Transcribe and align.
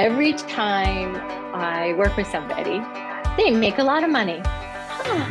every 0.00 0.32
time 0.32 1.14
I 1.54 1.92
work 1.92 2.16
with 2.16 2.26
somebody, 2.26 2.80
they 3.36 3.50
make 3.50 3.76
a 3.76 3.84
lot 3.84 4.02
of 4.02 4.08
money. 4.08 4.40
Huh, 4.42 5.26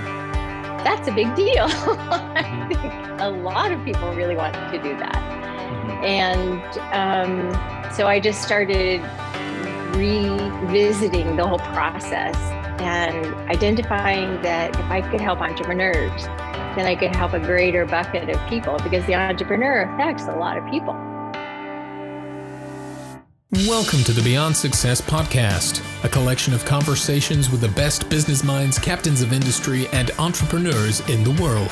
that's 0.83 1.07
a 1.07 1.11
big 1.11 1.33
deal. 1.35 1.65
I 1.65 2.67
think 2.69 3.19
a 3.19 3.29
lot 3.29 3.71
of 3.71 3.83
people 3.83 4.13
really 4.13 4.35
want 4.35 4.53
to 4.53 4.77
do 4.77 4.95
that. 4.97 5.15
Mm-hmm. 5.15 6.05
And 6.05 6.61
um, 6.93 7.91
so 7.91 8.05
I 8.05 8.19
just 8.19 8.43
started 8.43 9.01
revisiting 9.97 11.35
the 11.35 11.47
whole 11.47 11.57
process 11.73 12.35
and 12.79 13.25
identifying 13.49 14.39
that 14.43 14.79
if 14.79 14.85
I 14.85 15.01
could 15.01 15.19
help 15.19 15.41
entrepreneurs, 15.41 16.25
then 16.75 16.85
I 16.85 16.95
could 16.95 17.15
help 17.15 17.33
a 17.33 17.39
greater 17.39 17.87
bucket 17.87 18.29
of 18.29 18.47
people 18.47 18.77
because 18.83 19.03
the 19.07 19.15
entrepreneur 19.15 19.91
affects 19.91 20.25
a 20.25 20.35
lot 20.35 20.57
of 20.59 20.69
people. 20.69 21.08
Welcome 23.51 24.03
to 24.03 24.13
the 24.13 24.21
Beyond 24.21 24.55
Success 24.55 25.01
podcast, 25.01 25.83
a 26.03 26.09
collection 26.09 26.53
of 26.53 26.65
conversations 26.65 27.49
with 27.49 27.61
the 27.61 27.69
best 27.69 28.07
business 28.07 28.43
minds, 28.43 28.77
captains 28.77 29.23
of 29.23 29.33
industry, 29.33 29.87
and 29.87 30.11
entrepreneurs 30.19 30.99
in 31.09 31.23
the 31.23 31.31
world. 31.41 31.71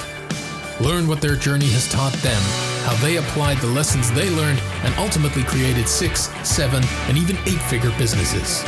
Learn 0.82 1.08
what 1.08 1.22
their 1.22 1.36
journey 1.36 1.68
has 1.68 1.88
taught 1.88 2.14
them, 2.14 2.42
how 2.84 2.96
they 2.96 3.18
applied 3.18 3.60
the 3.60 3.68
lessons 3.68 4.12
they 4.12 4.28
learned, 4.32 4.60
and 4.86 4.96
ultimately 4.96 5.44
created 5.44 5.88
six, 5.88 6.30
seven, 6.42 6.84
and 7.10 7.16
even 7.16 7.38
eight 7.46 7.62
figure 7.70 7.94
businesses. 8.00 8.64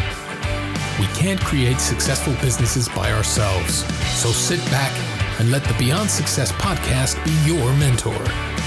We 0.99 1.07
can't 1.19 1.41
create 1.41 1.79
successful 1.79 2.35
businesses 2.41 2.87
by 2.89 3.11
ourselves, 3.11 3.83
so 4.19 4.29
sit 4.29 4.63
back 4.69 4.93
and 5.39 5.49
let 5.49 5.63
the 5.63 5.73
Beyond 5.79 6.11
Success 6.11 6.51
podcast 6.51 7.15
be 7.25 7.31
your 7.51 7.73
mentor. 7.73 8.58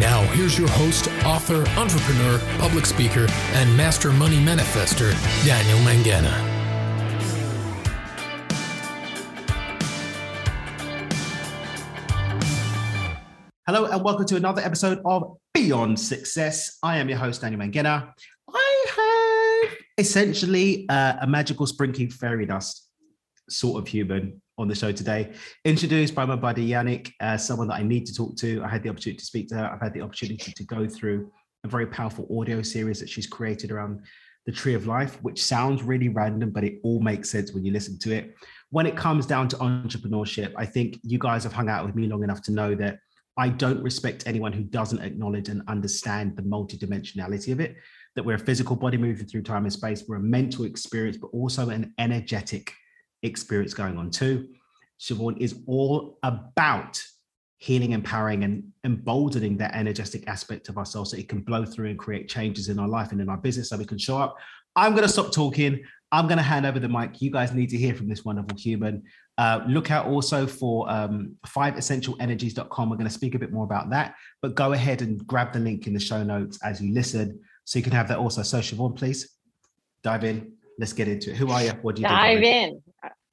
Now, 0.00 0.22
here's 0.28 0.56
your 0.56 0.68
host, 0.68 1.08
author, 1.24 1.68
entrepreneur, 1.76 2.38
public 2.60 2.86
speaker, 2.86 3.26
and 3.54 3.76
master 3.76 4.12
money 4.12 4.36
manifester, 4.36 5.12
Daniel 5.44 5.78
Mangena. 5.78 6.30
Hello, 13.66 13.86
and 13.86 14.04
welcome 14.04 14.24
to 14.26 14.36
another 14.36 14.62
episode 14.62 15.00
of 15.04 15.36
Beyond 15.52 15.98
Success. 15.98 16.78
I 16.84 16.98
am 16.98 17.08
your 17.08 17.18
host, 17.18 17.40
Daniel 17.40 17.60
Mangena. 17.60 18.12
I 18.48 19.64
have 19.66 19.78
essentially 19.98 20.88
uh, 20.88 21.16
a 21.22 21.26
magical 21.26 21.66
sprinkling 21.66 22.10
fairy 22.10 22.46
dust 22.46 22.88
sort 23.50 23.82
of 23.82 23.88
human 23.88 24.40
on 24.58 24.68
the 24.68 24.74
show 24.74 24.92
today. 24.92 25.32
Introduced 25.64 26.14
by 26.14 26.24
my 26.24 26.36
buddy 26.36 26.68
Yannick, 26.68 27.12
uh, 27.20 27.36
someone 27.36 27.68
that 27.68 27.74
I 27.74 27.82
need 27.82 28.06
to 28.06 28.14
talk 28.14 28.36
to. 28.38 28.62
I 28.64 28.68
had 28.68 28.82
the 28.82 28.90
opportunity 28.90 29.18
to 29.18 29.24
speak 29.24 29.48
to 29.48 29.54
her. 29.54 29.70
I've 29.72 29.80
had 29.80 29.94
the 29.94 30.02
opportunity 30.02 30.52
to 30.52 30.64
go 30.64 30.86
through 30.86 31.30
a 31.64 31.68
very 31.68 31.86
powerful 31.86 32.26
audio 32.38 32.62
series 32.62 33.00
that 33.00 33.08
she's 33.08 33.26
created 33.26 33.70
around 33.70 34.00
the 34.46 34.52
tree 34.52 34.74
of 34.74 34.86
life, 34.86 35.22
which 35.22 35.44
sounds 35.44 35.82
really 35.82 36.08
random, 36.08 36.50
but 36.50 36.64
it 36.64 36.80
all 36.82 37.00
makes 37.00 37.30
sense 37.30 37.52
when 37.52 37.64
you 37.64 37.72
listen 37.72 37.98
to 38.00 38.14
it. 38.14 38.34
When 38.70 38.86
it 38.86 38.96
comes 38.96 39.26
down 39.26 39.48
to 39.48 39.56
entrepreneurship, 39.56 40.52
I 40.56 40.66
think 40.66 40.98
you 41.02 41.18
guys 41.18 41.44
have 41.44 41.52
hung 41.52 41.68
out 41.68 41.86
with 41.86 41.94
me 41.94 42.06
long 42.06 42.24
enough 42.24 42.42
to 42.42 42.52
know 42.52 42.74
that 42.76 42.98
I 43.36 43.50
don't 43.50 43.82
respect 43.82 44.24
anyone 44.26 44.52
who 44.52 44.64
doesn't 44.64 45.00
acknowledge 45.00 45.48
and 45.48 45.62
understand 45.68 46.36
the 46.36 46.42
multidimensionality 46.42 47.52
of 47.52 47.60
it. 47.60 47.76
That 48.16 48.24
we're 48.24 48.34
a 48.34 48.38
physical 48.38 48.74
body 48.74 48.96
moving 48.96 49.26
through 49.26 49.42
time 49.42 49.64
and 49.64 49.72
space, 49.72 50.04
we're 50.08 50.16
a 50.16 50.20
mental 50.20 50.64
experience, 50.64 51.16
but 51.16 51.28
also 51.28 51.68
an 51.68 51.94
energetic 51.98 52.72
experience 53.22 53.74
going 53.74 53.98
on 53.98 54.10
too. 54.10 54.48
Siobhan 55.00 55.38
is 55.38 55.60
all 55.66 56.18
about 56.22 57.02
healing, 57.58 57.92
empowering, 57.92 58.44
and 58.44 58.64
emboldening 58.84 59.56
that 59.56 59.74
energetic 59.74 60.26
aspect 60.28 60.68
of 60.68 60.78
ourselves 60.78 61.10
so 61.10 61.16
it 61.16 61.28
can 61.28 61.40
blow 61.40 61.64
through 61.64 61.88
and 61.88 61.98
create 61.98 62.28
changes 62.28 62.68
in 62.68 62.78
our 62.78 62.88
life 62.88 63.12
and 63.12 63.20
in 63.20 63.28
our 63.28 63.36
business 63.36 63.70
so 63.70 63.76
we 63.76 63.84
can 63.84 63.98
show 63.98 64.16
up. 64.16 64.36
I'm 64.76 64.92
going 64.92 65.02
to 65.02 65.08
stop 65.08 65.32
talking. 65.32 65.82
I'm 66.12 66.26
going 66.26 66.38
to 66.38 66.44
hand 66.44 66.66
over 66.66 66.78
the 66.78 66.88
mic. 66.88 67.20
You 67.20 67.30
guys 67.30 67.52
need 67.52 67.68
to 67.70 67.76
hear 67.76 67.94
from 67.94 68.08
this 68.08 68.24
wonderful 68.24 68.56
human. 68.56 69.02
Uh, 69.36 69.60
look 69.68 69.90
out 69.90 70.06
also 70.06 70.46
for 70.46 70.88
um, 70.90 71.34
fiveessentialenergies.com. 71.46 72.90
We're 72.90 72.96
going 72.96 73.08
to 73.08 73.12
speak 73.12 73.34
a 73.34 73.38
bit 73.38 73.52
more 73.52 73.64
about 73.64 73.90
that, 73.90 74.14
but 74.40 74.54
go 74.54 74.72
ahead 74.72 75.02
and 75.02 75.24
grab 75.26 75.52
the 75.52 75.60
link 75.60 75.86
in 75.86 75.92
the 75.92 76.00
show 76.00 76.22
notes 76.22 76.58
as 76.64 76.80
you 76.80 76.92
listen 76.92 77.40
so 77.64 77.78
you 77.78 77.82
can 77.82 77.92
have 77.92 78.08
that 78.08 78.18
also. 78.18 78.42
So, 78.42 78.60
Siobhan, 78.60 78.96
please 78.96 79.36
dive 80.02 80.24
in 80.24 80.52
let's 80.78 80.92
get 80.92 81.08
into 81.08 81.30
it. 81.30 81.36
Who 81.36 81.50
are 81.50 81.62
you? 81.62 81.72
What 81.82 81.96
do 81.96 82.02
you 82.02 82.08
dive 82.08 82.42
in? 82.42 82.80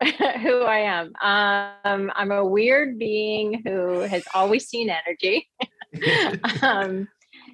who 0.41 0.61
I 0.61 0.79
am. 0.79 1.13
Um, 1.21 2.11
I'm 2.15 2.31
a 2.31 2.45
weird 2.45 2.99
being 2.99 3.61
who 3.65 3.99
has 4.01 4.23
always 4.33 4.67
seen 4.67 4.89
energy. 4.89 5.49
um, 6.61 7.07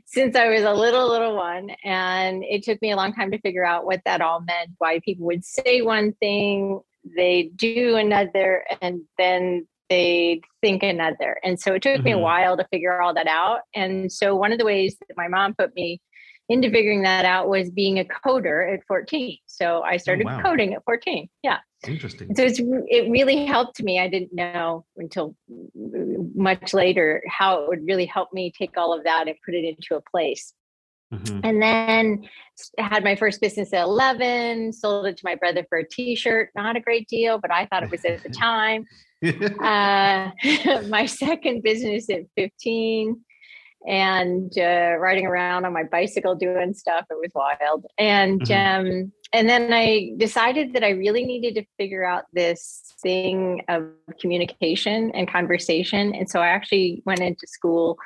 since 0.06 0.35
I 0.35 0.50
was 0.50 0.63
a 0.63 0.73
little 0.73 1.07
little 1.07 1.35
one, 1.35 1.69
and 1.84 2.44
it 2.44 2.63
took 2.63 2.81
me 2.81 2.91
a 2.91 2.95
long 2.95 3.13
time 3.13 3.31
to 3.31 3.39
figure 3.39 3.66
out 3.66 3.85
what 3.85 4.01
that 4.06 4.22
all 4.22 4.41
meant. 4.41 4.72
Why 4.79 5.00
people 5.00 5.25
would 5.28 5.45
say 5.45 5.81
one 5.81 6.13
thing, 6.13 6.81
they 7.16 7.51
do 7.56 7.95
another, 7.95 8.66
and 8.81 9.01
then 9.18 9.68
they 9.89 10.41
think 10.62 10.83
another. 10.83 11.38
And 11.44 11.59
so 11.59 11.73
it 11.73 11.81
took 11.81 11.95
mm-hmm. 11.95 12.03
me 12.03 12.12
a 12.12 12.16
mm-hmm. 12.16 12.23
while 12.23 12.57
to 12.57 12.68
figure 12.72 13.01
all 13.01 13.13
that 13.13 13.28
out. 13.28 13.59
And 13.75 14.12
so 14.12 14.35
one 14.35 14.51
of 14.51 14.57
the 14.57 14.66
ways 14.66 14.95
that 15.00 15.18
my 15.18 15.28
mom 15.28 15.53
put 15.53 15.75
me 15.75 16.01
into 16.50 16.69
figuring 16.69 17.03
that 17.03 17.25
out 17.25 17.50
was 17.50 17.69
being 17.69 18.00
a 18.00 18.06
coder 18.06 18.73
at 18.73 18.85
14. 18.88 19.38
So 19.45 19.79
I 19.79 19.95
oh, 19.95 19.97
started 19.97 20.28
oh, 20.28 20.31
wow. 20.38 20.41
coding 20.41 20.73
at 20.73 20.83
14. 20.85 21.29
Yeah. 21.44 21.57
Interesting. 21.88 22.36
So 22.36 22.44
it's, 22.44 22.59
it 22.59 23.09
really 23.09 23.46
helped 23.46 23.81
me. 23.81 24.00
I 24.00 24.08
didn't 24.08 24.34
know 24.34 24.86
until 24.97 25.36
much 26.36 26.74
later 26.74 27.24
how 27.28 27.64
it 27.64 27.68
would 27.69 27.86
really 27.86 28.06
help 28.06 28.31
me 28.34 28.52
take 28.56 28.78
all 28.78 28.94
of 28.97 29.03
that 29.03 29.28
and 29.28 29.36
put 29.44 29.56
it 29.56 29.66
into 29.66 29.96
a 29.96 30.02
place. 30.02 30.53
Mm-hmm. 31.14 31.40
And 31.44 31.62
then 31.62 32.30
had 32.78 33.03
my 33.03 33.16
first 33.16 33.42
business 33.42 33.74
at 33.74 33.84
11, 33.84 34.74
sold 34.74 35.08
it 35.08 35.18
to 35.18 35.25
my 35.25 35.36
brother 35.36 35.66
for 35.68 35.80
a 35.80 35.88
t-shirt. 35.88 36.50
Not 36.56 36.78
a 36.78 36.80
great 36.80 37.08
deal, 37.08 37.38
but 37.38 37.52
I 37.52 37.66
thought 37.66 37.84
it 37.84 37.92
was 37.92 38.06
at 38.06 38.24
the 38.24 38.30
time. 38.30 38.86
uh, 39.24 40.31
my 40.88 41.06
second 41.06 41.63
business 41.63 42.09
at 42.09 42.24
15 42.36 43.19
and 43.88 44.52
uh, 44.58 44.96
riding 45.00 45.25
around 45.25 45.66
on 45.66 45.74
my 45.74 45.84
bicycle 45.84 46.36
doing 46.36 46.74
stuff. 46.74 47.06
It 47.09 47.18
was 47.18 47.31
wild. 47.34 47.86
And 47.97 48.42
mm-hmm. 48.42 48.88
um, 48.88 49.12
and 49.34 49.50
then 49.50 49.72
I 49.72 50.12
decided 50.18 50.74
that 50.74 50.84
I 50.84 50.90
really 50.90 51.25
needed 51.25 51.56
to 51.56 51.66
figure 51.78 52.03
out 52.03 52.25
this 52.34 52.94
thing 53.02 53.64
of 53.69 53.90
communication 54.19 55.12
and 55.12 55.28
conversation. 55.28 56.14
And 56.14 56.30
so 56.30 56.42
I 56.42 56.47
actually 56.47 57.02
went 57.06 57.22
into 57.22 57.47
school 57.47 57.97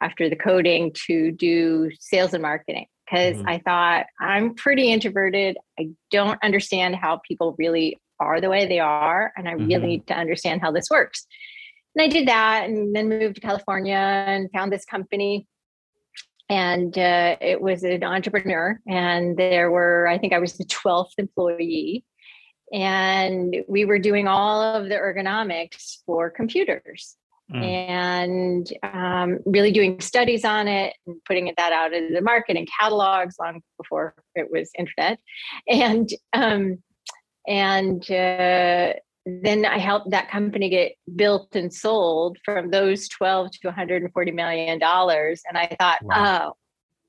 after 0.00 0.30
the 0.30 0.36
coding 0.36 0.92
to 1.06 1.32
do 1.32 1.90
sales 2.00 2.32
and 2.32 2.40
marketing 2.40 2.86
because 3.04 3.36
mm-hmm. 3.36 3.48
I 3.48 3.58
thought 3.58 4.06
I'm 4.18 4.54
pretty 4.54 4.90
introverted. 4.90 5.58
I 5.78 5.90
don't 6.10 6.42
understand 6.42 6.96
how 6.96 7.20
people 7.28 7.54
really 7.58 7.98
are 8.18 8.40
the 8.40 8.48
way 8.48 8.66
they 8.66 8.80
are. 8.80 9.32
And 9.36 9.48
I 9.48 9.54
mm-hmm. 9.54 9.66
really 9.66 9.86
need 9.86 10.06
to 10.06 10.14
understand 10.14 10.62
how 10.62 10.72
this 10.72 10.88
works 10.90 11.26
and 11.94 12.02
I 12.02 12.08
did 12.08 12.28
that 12.28 12.68
and 12.68 12.94
then 12.94 13.08
moved 13.08 13.36
to 13.36 13.40
California 13.40 13.94
and 13.94 14.50
found 14.52 14.72
this 14.72 14.84
company. 14.84 15.46
And 16.48 16.96
uh, 16.98 17.36
it 17.40 17.60
was 17.60 17.84
an 17.84 18.02
entrepreneur, 18.02 18.80
and 18.88 19.36
there 19.36 19.70
were, 19.70 20.08
I 20.08 20.18
think 20.18 20.32
I 20.32 20.40
was 20.40 20.54
the 20.54 20.64
12th 20.64 21.12
employee. 21.16 22.04
And 22.72 23.56
we 23.68 23.84
were 23.84 23.98
doing 24.00 24.26
all 24.26 24.60
of 24.60 24.88
the 24.88 24.96
ergonomics 24.96 25.98
for 26.06 26.30
computers 26.30 27.16
mm. 27.52 27.62
and 27.62 28.72
um, 28.82 29.38
really 29.44 29.72
doing 29.72 30.00
studies 30.00 30.44
on 30.44 30.68
it 30.68 30.94
and 31.06 31.16
putting 31.24 31.52
that 31.56 31.72
out 31.72 31.92
into 31.92 32.14
the 32.14 32.20
market 32.20 32.56
and 32.56 32.68
catalogs 32.80 33.36
long 33.40 33.60
before 33.76 34.14
it 34.34 34.50
was 34.50 34.70
internet. 34.78 35.18
And 35.68 36.08
um, 36.32 36.78
and 37.46 38.02
uh, 38.10 38.94
then 39.26 39.66
I 39.66 39.78
helped 39.78 40.10
that 40.10 40.30
company 40.30 40.68
get 40.68 40.92
built 41.14 41.54
and 41.54 41.72
sold 41.72 42.38
from 42.44 42.70
those 42.70 43.08
12 43.08 43.50
to 43.62 43.68
140 43.68 44.30
million 44.32 44.78
dollars. 44.78 45.42
And 45.48 45.58
I 45.58 45.76
thought, 45.78 46.02
wow. 46.02 46.48
oh, 46.50 46.56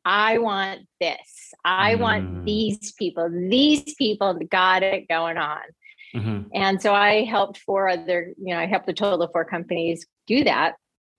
I 0.03 0.39
want 0.39 0.81
this. 0.99 1.53
I 1.63 1.95
mm. 1.95 1.99
want 1.99 2.45
these 2.45 2.91
people. 2.93 3.29
These 3.31 3.95
people 3.95 4.37
got 4.49 4.83
it 4.83 5.07
going 5.07 5.37
on. 5.37 5.61
Mm-hmm. 6.15 6.41
And 6.53 6.81
so 6.81 6.93
I 6.93 7.23
helped 7.23 7.59
four 7.59 7.87
other, 7.87 8.33
you 8.37 8.53
know, 8.53 8.59
I 8.59 8.65
helped 8.65 8.89
a 8.89 8.93
total 8.93 9.21
of 9.21 9.31
four 9.31 9.45
companies 9.45 10.05
do 10.27 10.43
that. 10.43 10.75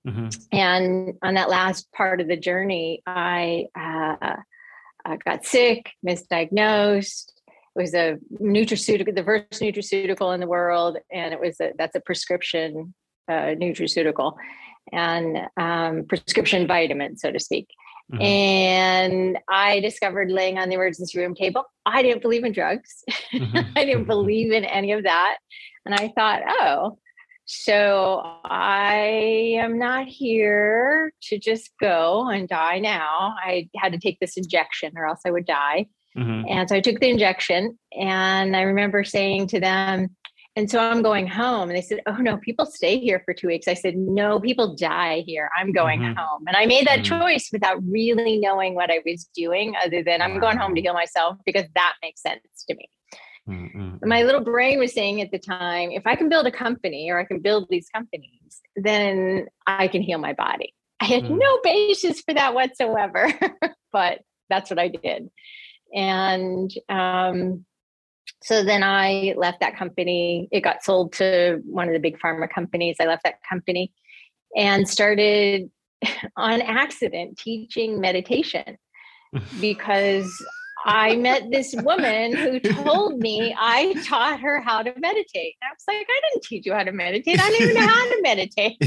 Mm-hmm. 0.06 0.28
And 0.50 1.14
on 1.22 1.34
that 1.34 1.48
last 1.48 1.90
part 1.92 2.20
of 2.20 2.28
the 2.28 2.36
journey, 2.36 3.02
I, 3.06 3.66
uh, 3.74 4.36
I 5.04 5.16
got 5.24 5.46
sick, 5.46 5.92
misdiagnosed, 6.06 7.32
it 7.74 7.80
was 7.80 7.94
a 7.94 8.18
nutraceutical, 8.40 9.14
the 9.14 9.24
first 9.24 9.62
nutraceutical 9.62 10.34
in 10.34 10.40
the 10.40 10.46
world, 10.46 10.98
and 11.10 11.32
it 11.32 11.40
was 11.40 11.58
a, 11.60 11.72
that's 11.78 11.96
a 11.96 12.00
prescription 12.00 12.94
uh, 13.28 13.54
nutraceutical 13.54 14.34
and 14.92 15.38
um, 15.56 16.04
prescription 16.06 16.66
vitamin, 16.66 17.16
so 17.16 17.30
to 17.30 17.40
speak. 17.40 17.68
Mm-hmm. 18.12 18.22
And 18.22 19.38
I 19.48 19.80
discovered 19.80 20.30
laying 20.30 20.58
on 20.58 20.68
the 20.68 20.74
emergency 20.74 21.18
room 21.18 21.34
table. 21.34 21.64
I 21.86 22.02
didn't 22.02 22.20
believe 22.20 22.44
in 22.44 22.52
drugs. 22.52 23.04
Mm-hmm. 23.32 23.58
I 23.76 23.84
didn't 23.84 24.04
believe 24.04 24.52
in 24.52 24.64
any 24.64 24.92
of 24.92 25.04
that. 25.04 25.38
And 25.86 25.94
I 25.94 26.12
thought, 26.14 26.42
oh, 26.46 26.98
so 27.46 28.22
I 28.44 29.56
am 29.58 29.78
not 29.78 30.06
here 30.06 31.12
to 31.22 31.38
just 31.38 31.70
go 31.80 32.28
and 32.28 32.48
die 32.48 32.78
now. 32.78 33.34
I 33.42 33.68
had 33.76 33.92
to 33.92 33.98
take 33.98 34.20
this 34.20 34.36
injection 34.36 34.92
or 34.96 35.06
else 35.06 35.20
I 35.26 35.30
would 35.30 35.46
die. 35.46 35.86
Mm-hmm. 36.16 36.42
And 36.48 36.68
so 36.68 36.76
I 36.76 36.80
took 36.80 37.00
the 37.00 37.08
injection 37.08 37.78
and 37.98 38.56
I 38.56 38.62
remember 38.62 39.04
saying 39.04 39.48
to 39.48 39.60
them, 39.60 40.14
and 40.54 40.70
so 40.70 40.78
I'm 40.78 41.02
going 41.02 41.26
home. 41.26 41.70
And 41.70 41.76
they 41.76 41.82
said, 41.82 42.00
Oh, 42.06 42.16
no, 42.16 42.36
people 42.36 42.66
stay 42.66 42.98
here 42.98 43.22
for 43.24 43.32
two 43.32 43.46
weeks. 43.46 43.68
I 43.68 43.74
said, 43.74 43.96
No, 43.96 44.38
people 44.38 44.76
die 44.76 45.24
here. 45.26 45.48
I'm 45.56 45.72
going 45.72 46.00
mm-hmm. 46.00 46.18
home. 46.18 46.44
And 46.46 46.56
I 46.56 46.66
made 46.66 46.86
that 46.86 47.00
mm-hmm. 47.00 47.20
choice 47.20 47.48
without 47.52 47.82
really 47.82 48.38
knowing 48.38 48.74
what 48.74 48.90
I 48.90 49.00
was 49.06 49.28
doing, 49.34 49.74
other 49.82 50.02
than 50.02 50.20
I'm 50.20 50.38
going 50.38 50.58
home 50.58 50.74
to 50.74 50.80
heal 50.82 50.92
myself 50.92 51.38
because 51.46 51.64
that 51.74 51.94
makes 52.02 52.20
sense 52.20 52.42
to 52.68 52.76
me. 52.76 52.90
Mm-hmm. 53.48 54.08
My 54.08 54.22
little 54.22 54.42
brain 54.42 54.78
was 54.78 54.92
saying 54.92 55.20
at 55.20 55.30
the 55.30 55.38
time, 55.38 55.90
if 55.90 56.06
I 56.06 56.16
can 56.16 56.28
build 56.28 56.46
a 56.46 56.52
company 56.52 57.10
or 57.10 57.18
I 57.18 57.24
can 57.24 57.40
build 57.40 57.66
these 57.70 57.88
companies, 57.88 58.60
then 58.76 59.46
I 59.66 59.88
can 59.88 60.02
heal 60.02 60.18
my 60.18 60.32
body. 60.32 60.74
I 61.00 61.06
had 61.06 61.24
mm. 61.24 61.38
no 61.38 61.58
basis 61.64 62.20
for 62.20 62.34
that 62.34 62.54
whatsoever, 62.54 63.28
but 63.92 64.20
that's 64.48 64.70
what 64.70 64.78
I 64.78 64.88
did. 64.88 65.30
And 65.94 66.72
um, 66.88 67.64
so 68.42 68.64
then 68.64 68.82
I 68.82 69.34
left 69.36 69.60
that 69.60 69.76
company. 69.76 70.48
It 70.50 70.60
got 70.60 70.82
sold 70.82 71.12
to 71.14 71.60
one 71.64 71.88
of 71.88 71.94
the 71.94 72.00
big 72.00 72.18
pharma 72.18 72.48
companies. 72.52 72.96
I 73.00 73.06
left 73.06 73.24
that 73.24 73.36
company 73.48 73.92
and 74.56 74.88
started 74.88 75.70
on 76.36 76.60
accident 76.62 77.38
teaching 77.38 78.00
meditation 78.00 78.78
because 79.60 80.30
I 80.84 81.16
met 81.16 81.50
this 81.50 81.74
woman 81.78 82.34
who 82.34 82.58
told 82.58 83.18
me 83.20 83.54
I 83.56 83.94
taught 84.04 84.40
her 84.40 84.60
how 84.60 84.82
to 84.82 84.92
meditate. 84.98 85.54
I 85.62 85.66
was 85.72 85.84
like, 85.86 86.06
I 86.08 86.20
didn't 86.30 86.42
teach 86.42 86.66
you 86.66 86.74
how 86.74 86.82
to 86.82 86.92
meditate. 86.92 87.40
I 87.40 87.50
don't 87.50 87.62
even 87.62 87.74
know 87.76 87.86
how 87.86 88.08
to 88.08 88.20
meditate. 88.22 88.78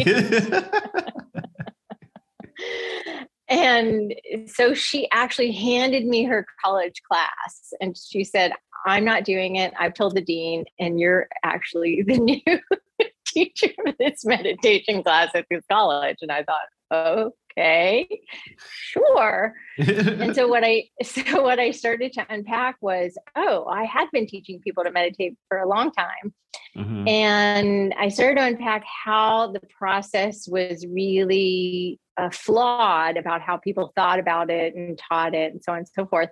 And 3.47 4.15
so 4.47 4.73
she 4.73 5.07
actually 5.11 5.51
handed 5.51 6.05
me 6.05 6.23
her 6.23 6.45
college 6.63 7.01
class 7.09 7.73
and 7.79 7.95
she 7.97 8.23
said, 8.23 8.53
I'm 8.85 9.03
not 9.03 9.23
doing 9.23 9.55
it. 9.55 9.73
I've 9.79 9.93
told 9.93 10.15
the 10.15 10.21
dean, 10.21 10.65
and 10.79 10.99
you're 10.99 11.27
actually 11.43 12.03
the 12.07 12.17
new 12.17 12.59
teacher 13.25 13.71
of 13.85 13.95
this 13.99 14.23
meditation 14.23 15.03
class 15.03 15.31
at 15.33 15.45
this 15.49 15.63
college. 15.69 16.17
And 16.21 16.31
I 16.31 16.43
thought, 16.43 17.27
okay, 17.57 18.07
sure. 18.57 19.55
and 19.77 20.35
so 20.35 20.47
what 20.47 20.63
I 20.63 20.85
so 21.03 21.41
what 21.41 21.59
I 21.59 21.71
started 21.71 22.13
to 22.13 22.25
unpack 22.29 22.77
was, 22.81 23.17
oh, 23.35 23.65
I 23.65 23.85
had 23.85 24.07
been 24.11 24.27
teaching 24.27 24.59
people 24.61 24.83
to 24.83 24.91
meditate 24.91 25.35
for 25.49 25.57
a 25.57 25.67
long 25.67 25.91
time. 25.91 26.33
Mm-hmm. 26.77 27.07
And 27.07 27.93
I 27.97 28.09
started 28.09 28.35
to 28.35 28.45
unpack 28.45 28.83
how 28.85 29.51
the 29.51 29.61
process 29.77 30.47
was 30.47 30.85
really 30.85 31.99
uh, 32.17 32.29
flawed 32.29 33.17
about 33.17 33.41
how 33.41 33.57
people 33.57 33.91
thought 33.95 34.19
about 34.19 34.49
it 34.49 34.75
and 34.75 34.99
taught 35.09 35.33
it 35.33 35.53
and 35.53 35.63
so 35.63 35.71
on 35.71 35.79
and 35.79 35.87
so 35.87 36.05
forth. 36.05 36.29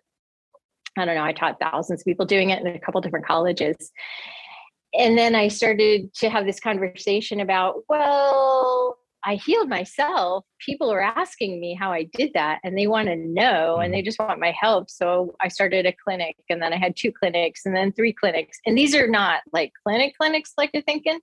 I 0.98 1.06
don't 1.06 1.16
know, 1.16 1.24
I 1.24 1.34
taught 1.34 1.60
thousands 1.60 2.02
of 2.02 2.06
people 2.06 2.26
doing 2.26 2.52
it 2.52 2.62
in 2.64 2.68
a 2.68 2.80
couple 2.80 3.02
different 3.02 3.26
colleges. 3.26 3.92
And 4.94 5.18
then 5.18 5.34
I 5.34 5.48
started 5.48 6.14
to 6.16 6.30
have 6.30 6.46
this 6.46 6.60
conversation 6.60 7.40
about, 7.40 7.82
well, 7.90 8.98
I 9.26 9.36
healed 9.36 9.70
myself. 9.70 10.46
People 10.64 10.92
are 10.92 11.02
asking 11.02 11.60
me 11.60 11.74
how 11.74 11.92
I 11.92 12.04
did 12.14 12.32
that 12.34 12.60
and 12.64 12.78
they 12.78 12.88
want 12.88 13.08
to 13.08 13.16
know 13.16 13.78
and 13.78 13.94
they 13.94 14.00
mm-hmm. 14.00 14.06
just 14.06 14.20
want 14.20 14.40
my 14.40 14.54
help. 14.60 14.90
So 14.90 15.36
I 15.42 15.48
started 15.48 15.86
a 15.86 15.94
clinic 16.04 16.36
and 16.50 16.62
then 16.62 16.74
I 16.74 16.78
had 16.78 16.96
two 16.96 17.12
clinics 17.12 17.66
and 17.66 17.76
then 17.76 17.94
three 17.94 18.14
clinics. 18.14 18.60
And 18.66 18.78
these 18.78 18.94
are 18.94 19.08
not 19.08 19.42
like 19.52 19.72
clinic 19.86 20.14
clinics 20.18 20.54
like 20.58 20.72
you're 20.74 20.84
thinking, 20.84 21.20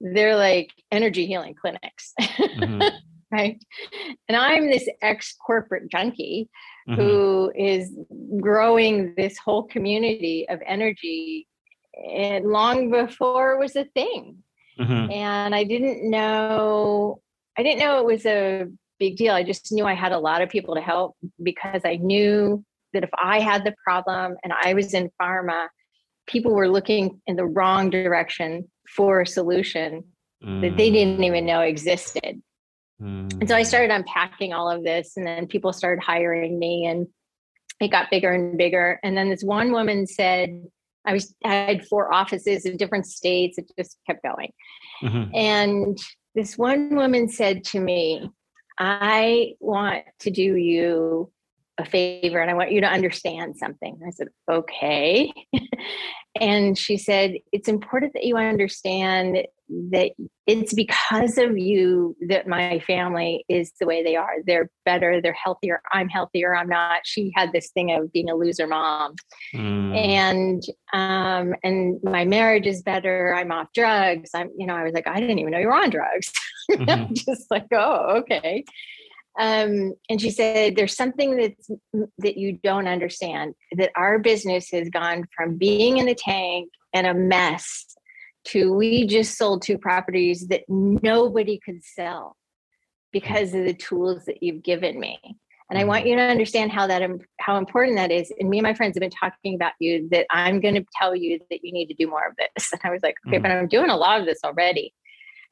they're 0.00 0.36
like 0.36 0.70
energy 0.90 1.26
healing 1.26 1.54
clinics. 1.54 2.12
Mm-hmm. 2.20 2.82
right? 3.32 3.62
And 4.28 4.36
I'm 4.36 4.70
this 4.70 4.88
ex 5.00 5.34
corporate 5.44 5.90
junkie 5.90 6.48
mm-hmm. 6.88 7.00
who 7.00 7.52
is 7.56 7.90
growing 8.40 9.14
this 9.16 9.38
whole 9.38 9.64
community 9.64 10.46
of 10.48 10.60
energy 10.66 11.48
and 12.10 12.46
long 12.46 12.90
before 12.90 13.52
it 13.52 13.58
was 13.58 13.74
a 13.76 13.84
thing. 13.84 14.36
Mm-hmm. 14.78 15.10
And 15.10 15.54
I 15.54 15.64
didn't 15.64 16.08
know, 16.08 17.20
I 17.58 17.62
didn't 17.62 17.80
know 17.80 17.98
it 17.98 18.06
was 18.06 18.26
a 18.26 18.66
big 18.98 19.16
deal. 19.16 19.34
I 19.34 19.42
just 19.42 19.72
knew 19.72 19.84
I 19.84 19.94
had 19.94 20.12
a 20.12 20.18
lot 20.18 20.42
of 20.42 20.48
people 20.48 20.74
to 20.74 20.80
help 20.80 21.16
because 21.42 21.82
I 21.84 21.96
knew 21.96 22.64
that 22.92 23.04
if 23.04 23.10
I 23.22 23.40
had 23.40 23.64
the 23.64 23.74
problem 23.82 24.36
and 24.44 24.52
I 24.52 24.74
was 24.74 24.94
in 24.94 25.10
pharma, 25.20 25.68
people 26.26 26.54
were 26.54 26.68
looking 26.68 27.20
in 27.26 27.36
the 27.36 27.44
wrong 27.44 27.90
direction 27.90 28.70
for 28.88 29.20
a 29.20 29.26
solution 29.26 30.04
mm. 30.44 30.60
that 30.60 30.76
they 30.76 30.90
didn't 30.90 31.24
even 31.24 31.44
mm. 31.44 31.48
know 31.48 31.60
existed. 31.60 32.42
And 33.02 33.48
so 33.48 33.56
I 33.56 33.62
mm. 33.62 33.66
started 33.66 33.90
unpacking 33.90 34.52
all 34.52 34.70
of 34.70 34.84
this, 34.84 35.16
and 35.16 35.26
then 35.26 35.46
people 35.46 35.72
started 35.72 36.02
hiring 36.02 36.58
me, 36.58 36.86
and 36.86 37.06
it 37.80 37.88
got 37.88 38.10
bigger 38.10 38.32
and 38.32 38.56
bigger. 38.56 39.00
And 39.02 39.16
then 39.16 39.28
this 39.28 39.42
one 39.42 39.72
woman 39.72 40.06
said, 40.06 40.64
I 41.04 41.12
was 41.12 41.34
I 41.44 41.54
had 41.54 41.86
four 41.86 42.12
offices 42.14 42.64
in 42.64 42.76
different 42.76 43.06
states. 43.06 43.58
It 43.58 43.70
just 43.78 43.98
kept 44.06 44.22
going. 44.22 44.52
Mm-hmm. 45.02 45.34
And 45.34 45.98
this 46.34 46.56
one 46.56 46.94
woman 46.94 47.28
said 47.28 47.64
to 47.64 47.80
me, 47.80 48.30
I 48.78 49.54
want 49.60 50.04
to 50.20 50.30
do 50.30 50.56
you 50.56 51.30
a 51.82 51.90
favor 51.90 52.38
and 52.38 52.50
I 52.50 52.54
want 52.54 52.72
you 52.72 52.80
to 52.80 52.86
understand 52.86 53.56
something. 53.56 53.98
I 54.06 54.10
said, 54.10 54.28
okay. 54.50 55.32
and 56.40 56.78
she 56.78 56.96
said, 56.96 57.34
it's 57.52 57.68
important 57.68 58.12
that 58.14 58.24
you 58.24 58.36
understand 58.36 59.46
that 59.90 60.12
it's 60.46 60.74
because 60.74 61.38
of 61.38 61.56
you 61.56 62.16
that 62.28 62.46
my 62.46 62.78
family 62.80 63.44
is 63.48 63.72
the 63.80 63.86
way 63.86 64.02
they 64.02 64.16
are. 64.16 64.36
They're 64.46 64.70
better, 64.84 65.20
they're 65.20 65.32
healthier. 65.32 65.80
I'm 65.92 66.08
healthier, 66.08 66.54
I'm 66.54 66.68
not. 66.68 67.00
She 67.04 67.32
had 67.34 67.52
this 67.52 67.70
thing 67.70 67.92
of 67.92 68.12
being 68.12 68.28
a 68.28 68.34
loser 68.34 68.66
mom. 68.66 69.14
Mm. 69.54 69.96
And 69.96 70.62
um, 70.92 71.54
and 71.62 71.98
my 72.02 72.24
marriage 72.24 72.66
is 72.66 72.82
better. 72.82 73.34
I'm 73.34 73.50
off 73.50 73.68
drugs. 73.74 74.30
I'm, 74.34 74.50
you 74.56 74.66
know, 74.66 74.74
I 74.74 74.84
was 74.84 74.92
like, 74.92 75.08
I 75.08 75.20
didn't 75.20 75.38
even 75.38 75.52
know 75.52 75.58
you 75.58 75.68
were 75.68 75.74
on 75.74 75.90
drugs. 75.90 76.32
Mm-hmm. 76.70 77.14
just 77.14 77.50
like, 77.50 77.66
oh, 77.72 78.18
okay. 78.18 78.64
Um, 79.38 79.94
and 80.10 80.20
she 80.20 80.30
said, 80.30 80.76
"There's 80.76 80.96
something 80.96 81.36
that's 81.36 81.70
that 82.18 82.36
you 82.36 82.58
don't 82.62 82.86
understand. 82.86 83.54
That 83.72 83.92
our 83.96 84.18
business 84.18 84.70
has 84.72 84.88
gone 84.90 85.26
from 85.34 85.56
being 85.56 85.98
in 85.98 86.06
the 86.06 86.14
tank 86.14 86.70
and 86.92 87.06
a 87.06 87.14
mess 87.14 87.86
to 88.44 88.72
we 88.74 89.06
just 89.06 89.38
sold 89.38 89.62
two 89.62 89.78
properties 89.78 90.48
that 90.48 90.64
nobody 90.68 91.60
could 91.64 91.82
sell 91.82 92.36
because 93.12 93.54
of 93.54 93.64
the 93.64 93.74
tools 93.74 94.24
that 94.26 94.42
you've 94.42 94.62
given 94.62 95.00
me." 95.00 95.18
And 95.70 95.78
I 95.78 95.84
want 95.84 96.00
mm-hmm. 96.00 96.10
you 96.10 96.16
to 96.16 96.22
understand 96.22 96.70
how 96.70 96.86
that 96.88 97.00
how 97.40 97.56
important 97.56 97.96
that 97.96 98.10
is. 98.10 98.30
And 98.38 98.50
me 98.50 98.58
and 98.58 98.66
my 98.66 98.74
friends 98.74 98.94
have 98.94 99.00
been 99.00 99.08
talking 99.08 99.54
about 99.54 99.72
you 99.80 100.06
that 100.10 100.26
I'm 100.30 100.60
going 100.60 100.74
to 100.74 100.84
tell 101.00 101.16
you 101.16 101.40
that 101.50 101.60
you 101.64 101.72
need 101.72 101.86
to 101.86 101.94
do 101.94 102.06
more 102.06 102.26
of 102.26 102.36
this. 102.36 102.70
And 102.72 102.80
I 102.84 102.90
was 102.90 103.02
like, 103.02 103.14
okay, 103.26 103.38
mm. 103.38 103.42
but 103.42 103.50
I'm 103.50 103.68
doing 103.68 103.88
a 103.88 103.96
lot 103.96 104.20
of 104.20 104.26
this 104.26 104.40
already. 104.44 104.92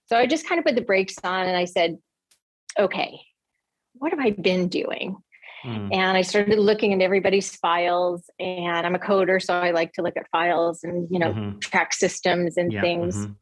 So 0.04 0.16
I 0.16 0.26
just 0.26 0.46
kind 0.46 0.58
of 0.58 0.66
put 0.66 0.74
the 0.74 0.82
brakes 0.82 1.16
on 1.24 1.46
and 1.46 1.56
I 1.56 1.64
said, 1.64 1.96
okay, 2.78 3.18
what 4.00 4.10
have 4.10 4.18
I 4.18 4.30
been 4.30 4.68
doing? 4.68 5.16
Mm. 5.64 5.94
And 5.94 6.16
I 6.16 6.22
started 6.22 6.58
looking 6.58 6.94
at 6.94 7.02
everybody's 7.02 7.54
files, 7.54 8.28
and 8.38 8.86
I'm 8.86 8.94
a 8.94 8.98
coder, 8.98 9.40
so 9.42 9.54
I 9.54 9.70
like 9.72 9.92
to 9.94 10.02
look 10.02 10.16
at 10.16 10.28
files 10.30 10.82
and 10.82 11.06
you 11.10 11.18
know 11.18 11.32
mm-hmm. 11.32 11.58
track 11.58 11.92
systems 11.92 12.56
and 12.56 12.72
yeah, 12.72 12.80
things. 12.80 13.16
Mm-hmm. 13.16 13.32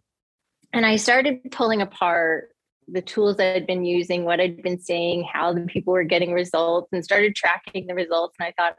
And 0.72 0.84
I 0.84 0.96
started 0.96 1.50
pulling 1.52 1.80
apart 1.80 2.50
the 2.88 3.02
tools 3.02 3.36
that 3.36 3.54
I'd 3.54 3.66
been 3.66 3.84
using, 3.84 4.24
what 4.24 4.40
I'd 4.40 4.62
been 4.62 4.80
saying, 4.80 5.28
how 5.32 5.52
the 5.52 5.60
people 5.62 5.92
were 5.92 6.04
getting 6.04 6.32
results, 6.32 6.88
and 6.92 7.04
started 7.04 7.36
tracking 7.36 7.86
the 7.86 7.94
results. 7.94 8.34
And 8.40 8.48
I 8.48 8.52
thought, 8.56 8.76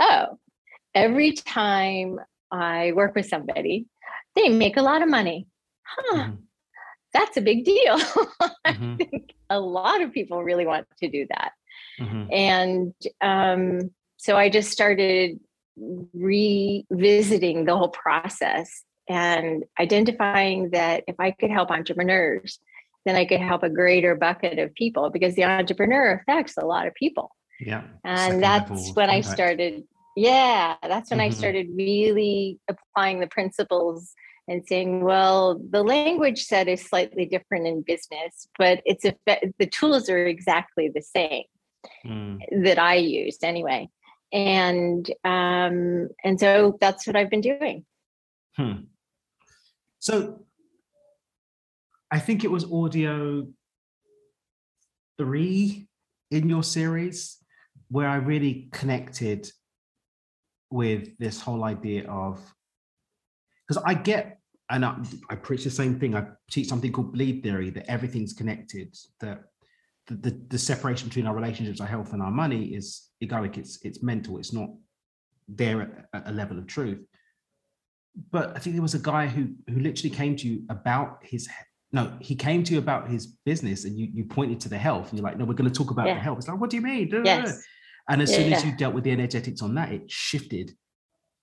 oh, 0.00 0.38
every 0.94 1.32
time 1.32 2.20
I 2.50 2.92
work 2.92 3.14
with 3.14 3.26
somebody, 3.26 3.86
they 4.34 4.50
make 4.50 4.76
a 4.76 4.82
lot 4.82 5.02
of 5.02 5.08
money. 5.08 5.48
Huh. 5.82 6.16
Mm 6.16 6.38
that's 7.16 7.36
a 7.36 7.40
big 7.40 7.64
deal. 7.64 7.98
Mm-hmm. 8.66 8.94
I 8.94 9.04
think 9.04 9.34
a 9.50 9.60
lot 9.60 10.02
of 10.02 10.12
people 10.12 10.42
really 10.42 10.66
want 10.66 10.86
to 10.98 11.08
do 11.08 11.26
that. 11.30 11.52
Mm-hmm. 12.00 12.32
And 12.32 12.94
um, 13.20 13.90
so 14.16 14.36
I 14.36 14.48
just 14.48 14.70
started 14.70 15.38
revisiting 16.14 17.64
the 17.64 17.76
whole 17.76 17.90
process 17.90 18.82
and 19.08 19.64
identifying 19.78 20.70
that 20.70 21.04
if 21.06 21.16
I 21.18 21.30
could 21.30 21.50
help 21.50 21.70
entrepreneurs, 21.70 22.58
then 23.04 23.14
I 23.14 23.24
could 23.24 23.40
help 23.40 23.62
a 23.62 23.70
greater 23.70 24.16
bucket 24.16 24.58
of 24.58 24.74
people 24.74 25.10
because 25.10 25.34
the 25.36 25.44
entrepreneur 25.44 26.12
affects 26.12 26.56
a 26.56 26.66
lot 26.66 26.86
of 26.86 26.94
people. 26.94 27.30
Yeah. 27.60 27.84
And 28.04 28.42
that's 28.42 28.92
when 28.94 29.08
I 29.08 29.20
started. 29.20 29.84
Yeah, 30.16 30.76
that's 30.82 31.10
when 31.10 31.20
mm-hmm. 31.20 31.30
I 31.32 31.38
started 31.38 31.68
really 31.74 32.58
applying 32.68 33.20
the 33.20 33.26
principles 33.26 34.12
and 34.48 34.66
saying, 34.66 35.02
well, 35.02 35.60
the 35.70 35.82
language 35.82 36.44
set 36.44 36.68
is 36.68 36.82
slightly 36.82 37.26
different 37.26 37.66
in 37.66 37.82
business, 37.82 38.48
but 38.58 38.80
it's 38.84 39.04
a, 39.04 39.14
the 39.58 39.66
tools 39.66 40.08
are 40.08 40.26
exactly 40.26 40.90
the 40.94 41.02
same 41.02 41.44
mm. 42.04 42.38
that 42.64 42.78
I 42.78 42.94
used 42.94 43.44
anyway. 43.44 43.88
And 44.32 45.08
um, 45.24 46.08
and 46.24 46.38
so 46.38 46.76
that's 46.80 47.06
what 47.06 47.16
I've 47.16 47.30
been 47.30 47.40
doing. 47.40 47.84
Hmm. 48.56 48.72
So 49.98 50.46
I 52.10 52.18
think 52.18 52.42
it 52.44 52.50
was 52.50 52.64
audio 52.70 53.46
three 55.18 55.88
in 56.30 56.48
your 56.48 56.62
series 56.62 57.38
where 57.88 58.08
I 58.08 58.16
really 58.16 58.68
connected 58.72 59.50
with 60.70 61.16
this 61.18 61.40
whole 61.40 61.64
idea 61.64 62.10
of 62.10 62.40
because 63.66 63.82
I 63.84 63.94
get 63.94 64.35
and 64.70 64.84
I, 64.84 64.96
I, 65.30 65.36
preach 65.36 65.64
the 65.64 65.70
same 65.70 65.98
thing. 65.98 66.14
I 66.14 66.26
teach 66.50 66.68
something 66.68 66.90
called 66.90 67.12
bleed 67.12 67.42
theory 67.42 67.70
that 67.70 67.88
everything's 67.90 68.32
connected. 68.32 68.96
That 69.20 69.44
the, 70.08 70.14
the, 70.14 70.40
the 70.48 70.58
separation 70.58 71.08
between 71.08 71.26
our 71.26 71.34
relationships, 71.34 71.80
our 71.80 71.86
health, 71.86 72.12
and 72.12 72.22
our 72.22 72.30
money 72.30 72.66
is 72.66 73.08
egoic. 73.22 73.58
It's 73.58 73.78
it's 73.82 74.02
mental. 74.02 74.38
It's 74.38 74.52
not 74.52 74.70
there 75.48 76.08
at, 76.12 76.28
a 76.28 76.32
level 76.32 76.58
of 76.58 76.66
truth. 76.66 76.98
But 78.30 78.56
I 78.56 78.58
think 78.58 78.74
there 78.74 78.82
was 78.82 78.94
a 78.94 78.98
guy 78.98 79.26
who 79.26 79.50
who 79.68 79.80
literally 79.80 80.14
came 80.14 80.36
to 80.36 80.48
you 80.48 80.62
about 80.68 81.18
his 81.22 81.48
no, 81.92 82.12
he 82.20 82.34
came 82.34 82.64
to 82.64 82.72
you 82.72 82.78
about 82.78 83.08
his 83.08 83.26
business, 83.44 83.84
and 83.84 83.96
you 83.98 84.08
you 84.12 84.24
pointed 84.24 84.60
to 84.60 84.68
the 84.68 84.78
health, 84.78 85.10
and 85.10 85.18
you're 85.18 85.24
like, 85.24 85.38
no, 85.38 85.44
we're 85.44 85.54
going 85.54 85.70
to 85.70 85.76
talk 85.76 85.90
about 85.90 86.06
yeah. 86.06 86.14
the 86.14 86.20
health. 86.20 86.38
It's 86.38 86.48
like, 86.48 86.60
what 86.60 86.70
do 86.70 86.76
you 86.76 86.82
mean? 86.82 87.10
Yes. 87.24 87.62
And 88.08 88.22
as 88.22 88.30
yeah, 88.30 88.36
soon 88.36 88.52
as 88.52 88.64
you 88.64 88.76
dealt 88.76 88.94
with 88.94 89.04
the 89.04 89.10
energetics 89.10 89.62
on 89.62 89.74
that, 89.74 89.92
it 89.92 90.10
shifted 90.10 90.72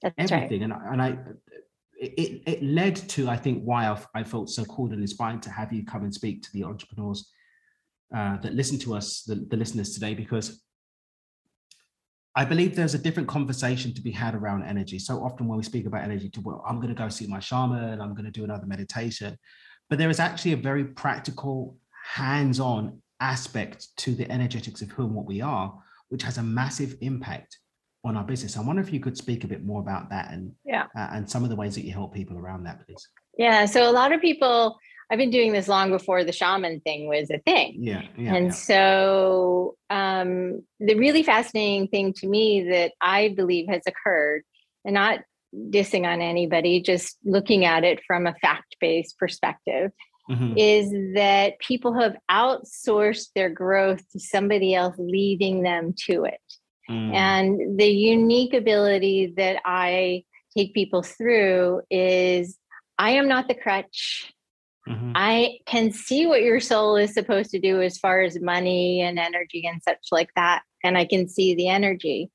That's 0.02 0.32
everything. 0.32 0.70
Right. 0.70 0.80
And 0.92 1.02
and 1.02 1.02
I 1.02 1.18
it, 2.04 2.44
it 2.46 2.64
led 2.64 2.96
to 2.96 3.30
I 3.30 3.38
think 3.38 3.64
why 3.64 3.88
I, 3.88 3.98
I 4.14 4.24
felt 4.24 4.50
so 4.50 4.66
called 4.66 4.92
and 4.92 5.02
inspired 5.02 5.42
to 5.44 5.50
have 5.50 5.72
you 5.72 5.86
come 5.86 6.04
and 6.04 6.14
speak 6.14 6.44
to 6.44 6.52
the 6.54 6.64
entrepreneurs 6.64 7.32
uh, 8.16 8.38
that 8.38 8.54
listen 8.54 8.78
to 8.80 8.96
us, 8.96 9.24
the, 9.24 9.36
the 9.36 9.58
listeners 9.58 9.94
today, 9.94 10.14
because 10.14 10.62
I 12.36 12.46
believe 12.46 12.76
there's 12.76 12.96
a 12.96 13.00
different 13.00 13.30
conversation 13.30 13.94
to 13.94 14.02
be 14.02 14.12
had 14.12 14.36
around 14.36 14.64
energy. 14.64 14.98
So 15.00 15.24
often 15.24 15.48
when 15.48 15.58
we 15.58 15.64
speak 15.64 15.86
about 15.86 16.04
energy, 16.04 16.30
to 16.30 16.42
well, 16.42 16.64
I'm 16.68 16.78
going 16.78 16.94
to 16.94 16.96
go 16.96 17.10
see 17.10 17.28
my 17.28 17.40
shaman, 17.40 18.02
I'm 18.02 18.14
going 18.14 18.26
to 18.26 18.32
do 18.32 18.44
another 18.44 18.66
meditation, 18.66 19.38
but 19.90 20.00
there 20.00 20.10
is 20.10 20.20
actually 20.20 20.54
a 20.54 20.58
very 20.58 20.86
practical, 20.86 21.78
hands-on 22.06 23.02
aspect 23.20 23.88
to 23.98 24.14
the 24.14 24.30
energetics 24.32 24.82
of 24.82 24.92
who 24.92 25.06
and 25.06 25.14
what 25.14 25.26
we 25.26 25.42
are, 25.42 25.74
which 26.10 26.24
has 26.24 26.38
a 26.38 26.44
massive 26.44 26.96
impact 27.02 27.60
on 28.04 28.18
our 28.18 28.24
business. 28.24 28.58
I 28.58 28.62
wonder 28.62 28.82
if 28.82 28.92
you 28.92 29.00
could 29.00 29.18
speak 29.18 29.44
a 29.44 29.48
bit 29.48 29.64
more 29.64 29.82
about 29.82 30.10
that 30.10 30.32
and 30.32 30.52
yeah, 30.66 30.88
uh, 30.96 31.10
and 31.12 31.30
some 31.30 31.44
of 31.44 31.50
the 31.50 31.56
ways 31.56 31.76
that 31.76 31.86
you 31.86 31.94
help 31.94 32.14
people 32.14 32.38
around 32.38 32.64
that, 32.64 32.86
please. 32.86 33.08
Yeah, 33.38 33.66
so 33.66 33.90
a 33.90 33.92
lot 33.92 34.12
of 34.12 34.22
people. 34.22 34.78
I've 35.12 35.20
been 35.20 35.32
doing 35.32 35.52
this 35.52 35.68
long 35.68 35.92
before 35.92 36.24
the 36.24 36.32
shaman 36.32 36.80
thing 36.80 37.08
was 37.08 37.30
a 37.30 37.38
thing. 37.40 37.76
Yeah. 37.78 38.02
yeah 38.18 38.34
and 38.34 38.46
yeah. 38.48 38.52
so 38.52 39.76
um, 39.92 40.64
the 40.80 40.96
really 40.96 41.22
fascinating 41.22 41.88
thing 41.90 42.14
to 42.14 42.28
me 42.28 42.70
that 42.70 42.94
I 43.00 43.34
believe 43.36 43.68
has 43.68 43.84
occurred, 43.86 44.44
and 44.86 44.96
not 44.96 45.20
dissing 45.54 46.06
on 46.06 46.22
anybody, 46.22 46.82
just 46.82 47.18
looking 47.24 47.66
at 47.66 47.84
it 47.84 48.00
from 48.08 48.26
a 48.26 48.34
fact 48.36 48.76
based 48.80 49.20
perspective, 49.20 49.92
mm-hmm. 50.30 50.58
is 50.58 50.92
that 51.16 51.60
people 51.60 51.94
have 52.00 52.16
outsourced 52.32 53.28
their 53.36 53.50
growth 53.50 54.02
to 54.12 54.20
somebody 54.20 54.74
else 54.74 54.96
leading 54.98 55.64
them 55.64 55.94
to 56.06 56.24
it. 56.26 56.42
Mm. 56.90 57.14
And 57.14 57.80
the 57.80 57.88
unique 57.88 58.54
ability 58.54 59.34
that 59.38 59.62
I 59.66 60.24
take 60.56 60.74
people 60.74 61.02
through 61.02 61.82
is 61.90 62.58
I 62.98 63.12
am 63.12 63.28
not 63.28 63.48
the 63.48 63.56
crutch. 63.56 64.32
Mm-hmm. 64.88 65.14
I 65.16 65.60
can 65.66 65.92
see 65.92 66.26
what 66.26 66.42
your 66.42 66.60
soul 66.60 66.98
is 66.98 67.14
supposed 67.14 67.52
to 67.52 67.60
do 67.60 67.82
as 67.82 67.98
far 67.98 68.22
as 68.22 68.42
money 68.42 69.02
and 69.02 69.18
energy 69.18 69.66
and 69.66 69.82
such 69.82 70.08
like 70.12 70.30
that. 70.36 70.64
And 70.84 70.98
I 70.98 71.06
can 71.06 71.28
see 71.28 71.56
the 71.56 71.70
energy. 71.70 72.30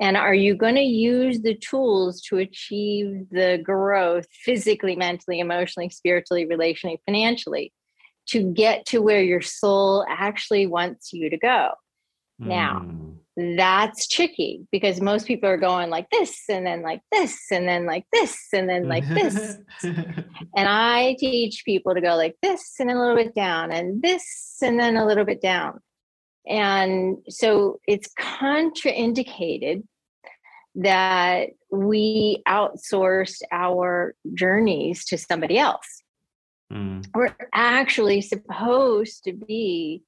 And 0.00 0.16
are 0.16 0.34
you 0.34 0.54
going 0.54 0.76
to 0.76 0.82
use 0.82 1.42
the 1.42 1.56
tools 1.56 2.22
to 2.22 2.38
achieve 2.38 3.28
the 3.30 3.60
growth 3.62 4.26
physically, 4.44 4.96
mentally, 4.96 5.40
emotionally, 5.40 5.90
spiritually, 5.90 6.46
relationally, 6.46 6.98
financially 7.04 7.72
to 8.28 8.50
get 8.52 8.86
to 8.86 9.02
where 9.02 9.22
your 9.22 9.42
soul 9.42 10.06
actually 10.08 10.66
wants 10.66 11.12
you 11.12 11.28
to 11.28 11.36
go? 11.36 11.72
Mm. 12.40 12.46
Now, 12.46 12.86
that's 13.58 14.08
tricky 14.08 14.66
because 14.72 15.00
most 15.00 15.26
people 15.26 15.48
are 15.48 15.56
going 15.56 15.90
like 15.90 16.08
this 16.10 16.42
and 16.48 16.66
then 16.66 16.82
like 16.82 17.02
this 17.12 17.38
and 17.52 17.68
then 17.68 17.86
like 17.86 18.04
this 18.12 18.38
and 18.52 18.68
then 18.68 18.88
like 18.88 19.06
this. 19.08 19.56
and 19.82 20.68
I 20.68 21.16
teach 21.18 21.64
people 21.64 21.94
to 21.94 22.00
go 22.00 22.16
like 22.16 22.36
this 22.42 22.74
and 22.80 22.90
a 22.90 22.98
little 22.98 23.16
bit 23.16 23.34
down 23.34 23.70
and 23.70 24.02
this 24.02 24.56
and 24.62 24.78
then 24.78 24.96
a 24.96 25.06
little 25.06 25.24
bit 25.24 25.40
down. 25.40 25.80
And 26.46 27.18
so 27.28 27.80
it's 27.86 28.10
contraindicated 28.18 29.84
that 30.76 31.50
we 31.70 32.42
outsource 32.48 33.42
our 33.52 34.14
journeys 34.34 35.04
to 35.06 35.18
somebody 35.18 35.58
else. 35.58 36.02
Mm. 36.72 37.06
We're 37.14 37.34
actually 37.52 38.20
supposed 38.22 39.24
to 39.24 39.32
be 39.32 40.02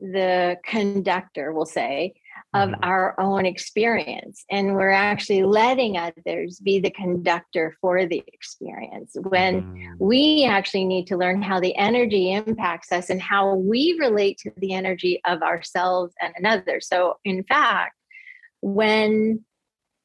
the 0.00 0.58
conductor, 0.64 1.52
we'll 1.52 1.66
say, 1.66 2.14
of 2.54 2.70
mm-hmm. 2.70 2.84
our 2.84 3.18
own 3.20 3.44
experience. 3.44 4.44
And 4.50 4.74
we're 4.74 4.90
actually 4.90 5.42
letting 5.42 5.98
others 5.98 6.60
be 6.60 6.78
the 6.78 6.90
conductor 6.90 7.76
for 7.80 8.06
the 8.06 8.22
experience 8.28 9.16
when 9.28 9.62
mm-hmm. 9.62 9.92
we 9.98 10.46
actually 10.48 10.84
need 10.84 11.06
to 11.08 11.16
learn 11.16 11.42
how 11.42 11.60
the 11.60 11.76
energy 11.76 12.32
impacts 12.32 12.92
us 12.92 13.10
and 13.10 13.20
how 13.20 13.56
we 13.56 13.96
relate 14.00 14.38
to 14.38 14.52
the 14.56 14.72
energy 14.72 15.20
of 15.26 15.42
ourselves 15.42 16.14
and 16.20 16.32
another. 16.36 16.80
So, 16.80 17.16
in 17.24 17.42
fact, 17.44 17.96
when 18.62 19.44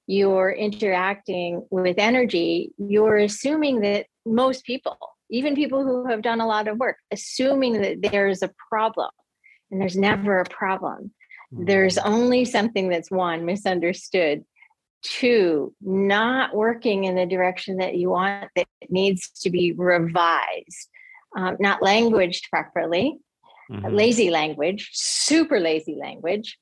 you're 0.08 0.51
interacting 0.51 1.65
with 1.70 2.00
energy, 2.00 2.74
you're 2.79 3.18
assuming 3.18 3.82
that 3.82 4.08
most 4.25 4.65
people, 4.65 4.98
even 5.29 5.56
people 5.56 5.84
who 5.84 6.08
have 6.08 6.24
done 6.24 6.41
a 6.41 6.48
lot 6.48 6.68
of 6.68 6.79
work, 6.79 6.98
assuming 7.12 7.82
that 7.82 8.01
there's 8.01 8.41
a 8.41 8.51
problem 8.70 9.12
and 9.70 9.79
there's 9.79 9.96
never 9.96 10.39
a 10.39 10.46
problem. 10.46 11.12
There's 11.51 11.98
mm. 11.98 12.06
only 12.06 12.46
something 12.46 12.89
that's 12.89 13.12
one, 13.12 13.46
misunderstood. 13.46 14.44
Two, 15.01 15.74
not 15.82 16.53
working 16.53 17.06
in 17.06 17.15
the 17.15 17.25
direction 17.25 17.77
that 17.77 17.96
you 17.96 18.10
want, 18.10 18.50
that 18.56 18.68
needs 18.89 19.29
to 19.41 19.50
be 19.50 19.72
revised, 19.72 20.89
um, 21.38 21.56
not 21.60 21.82
languaged 21.82 22.50
properly, 22.50 23.18
mm-hmm. 23.72 23.96
lazy 23.96 24.29
language, 24.29 24.89
super 24.91 25.60
lazy 25.60 25.96
language. 26.00 26.58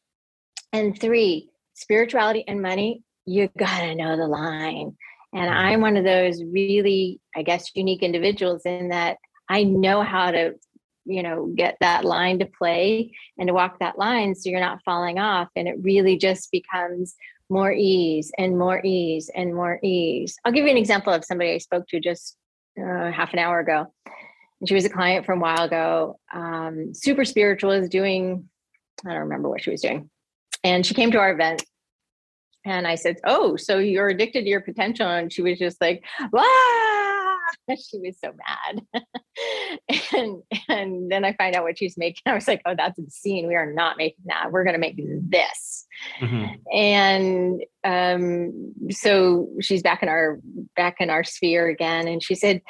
And 0.72 1.00
three, 1.00 1.50
spirituality 1.74 2.44
and 2.48 2.62
money, 2.62 3.02
you 3.26 3.50
gotta 3.58 3.96
know 3.96 4.16
the 4.16 4.28
line. 4.28 4.96
And 5.34 5.50
mm-hmm. 5.50 5.58
I'm 5.58 5.82
one 5.82 5.98
of 5.98 6.04
those 6.04 6.44
really, 6.44 7.20
I 7.36 7.42
guess, 7.42 7.72
unique 7.74 8.04
individuals 8.04 8.62
in 8.66 8.90
that 8.90 9.18
I 9.50 9.64
know 9.64 10.04
how 10.04 10.32
to 10.32 10.54
you 11.08 11.24
know 11.24 11.52
get 11.56 11.78
that 11.80 12.06
line 12.06 12.40
to 12.40 12.46
play 12.46 13.12
and 13.38 13.48
to 13.48 13.54
walk 13.54 13.80
that 13.80 13.98
line 13.98 14.36
so 14.36 14.50
you're 14.50 14.60
not 14.60 14.84
falling 14.84 15.18
off. 15.18 15.50
And 15.56 15.68
it 15.68 15.76
really 15.82 16.18
just 16.18 16.52
becomes 16.52 17.16
more 17.50 17.72
ease 17.72 18.32
and 18.38 18.58
more 18.58 18.82
ease 18.84 19.30
and 19.34 19.56
more 19.56 19.80
ease. 19.82 20.38
I'll 20.44 20.52
give 20.52 20.66
you 20.66 20.72
an 20.72 20.78
example 20.78 21.14
of 21.14 21.24
somebody 21.24 21.52
i 21.52 21.58
spoke 21.58 21.88
to 21.88 22.00
just 22.00 22.36
uh, 22.80 23.12
half 23.12 23.34
an 23.34 23.40
hour 23.40 23.60
ago. 23.60 23.94
And 24.60 24.68
she 24.68 24.76
was 24.76 24.86
a 24.86 24.90
client 24.90 25.26
from 25.26 25.40
a 25.40 25.42
while 25.42 25.64
ago. 25.64 26.20
Um, 26.34 26.94
super 26.94 27.26
spiritual 27.26 27.72
is 27.72 27.90
doing 27.90 28.50
i 29.06 29.12
don't 29.12 29.22
remember 29.22 29.50
what 29.50 29.62
she 29.62 29.72
was 29.72 29.82
doing. 29.82 30.10
And 30.64 30.86
she 30.86 30.94
came 30.94 31.12
to 31.12 31.20
our 31.20 31.32
event 31.32 31.64
and 32.66 32.86
i 32.86 32.96
said 32.96 33.18
oh 33.24 33.56
so 33.56 33.78
you're 33.78 34.10
addicted 34.10 34.44
to 34.44 34.50
your 34.50 34.62
potential. 34.62 35.08
And 35.08 35.32
she 35.32 35.42
was 35.42 35.58
just 35.58 35.80
like 35.80 36.04
wow 36.32 37.07
she 37.70 38.00
was 38.00 38.18
so 38.24 38.34
mad. 38.34 38.86
and 40.14 40.42
and 40.68 41.12
then 41.12 41.26
I 41.26 41.34
find 41.34 41.56
out 41.56 41.64
what 41.64 41.78
she's 41.78 41.98
making. 41.98 42.24
I 42.26 42.34
was 42.34 42.48
like, 42.48 42.62
oh, 42.66 42.76
that's 42.76 43.00
obscene. 43.00 43.48
We 43.48 43.56
are 43.56 43.72
not 43.72 43.98
making 43.98 44.26
that. 44.26 44.52
We're 44.52 44.64
gonna 44.64 44.78
make 44.78 44.98
this. 44.98 45.86
Mm-hmm. 46.20 46.78
And 46.78 47.64
um, 47.84 48.74
so 48.92 49.50
she's 49.62 49.84
back 49.84 50.04
in 50.04 50.10
our 50.10 50.40
back 50.76 50.98
in 51.00 51.10
our 51.10 51.24
sphere 51.24 51.68
again. 51.68 52.08
And 52.08 52.22
she 52.24 52.36
said, 52.36 52.62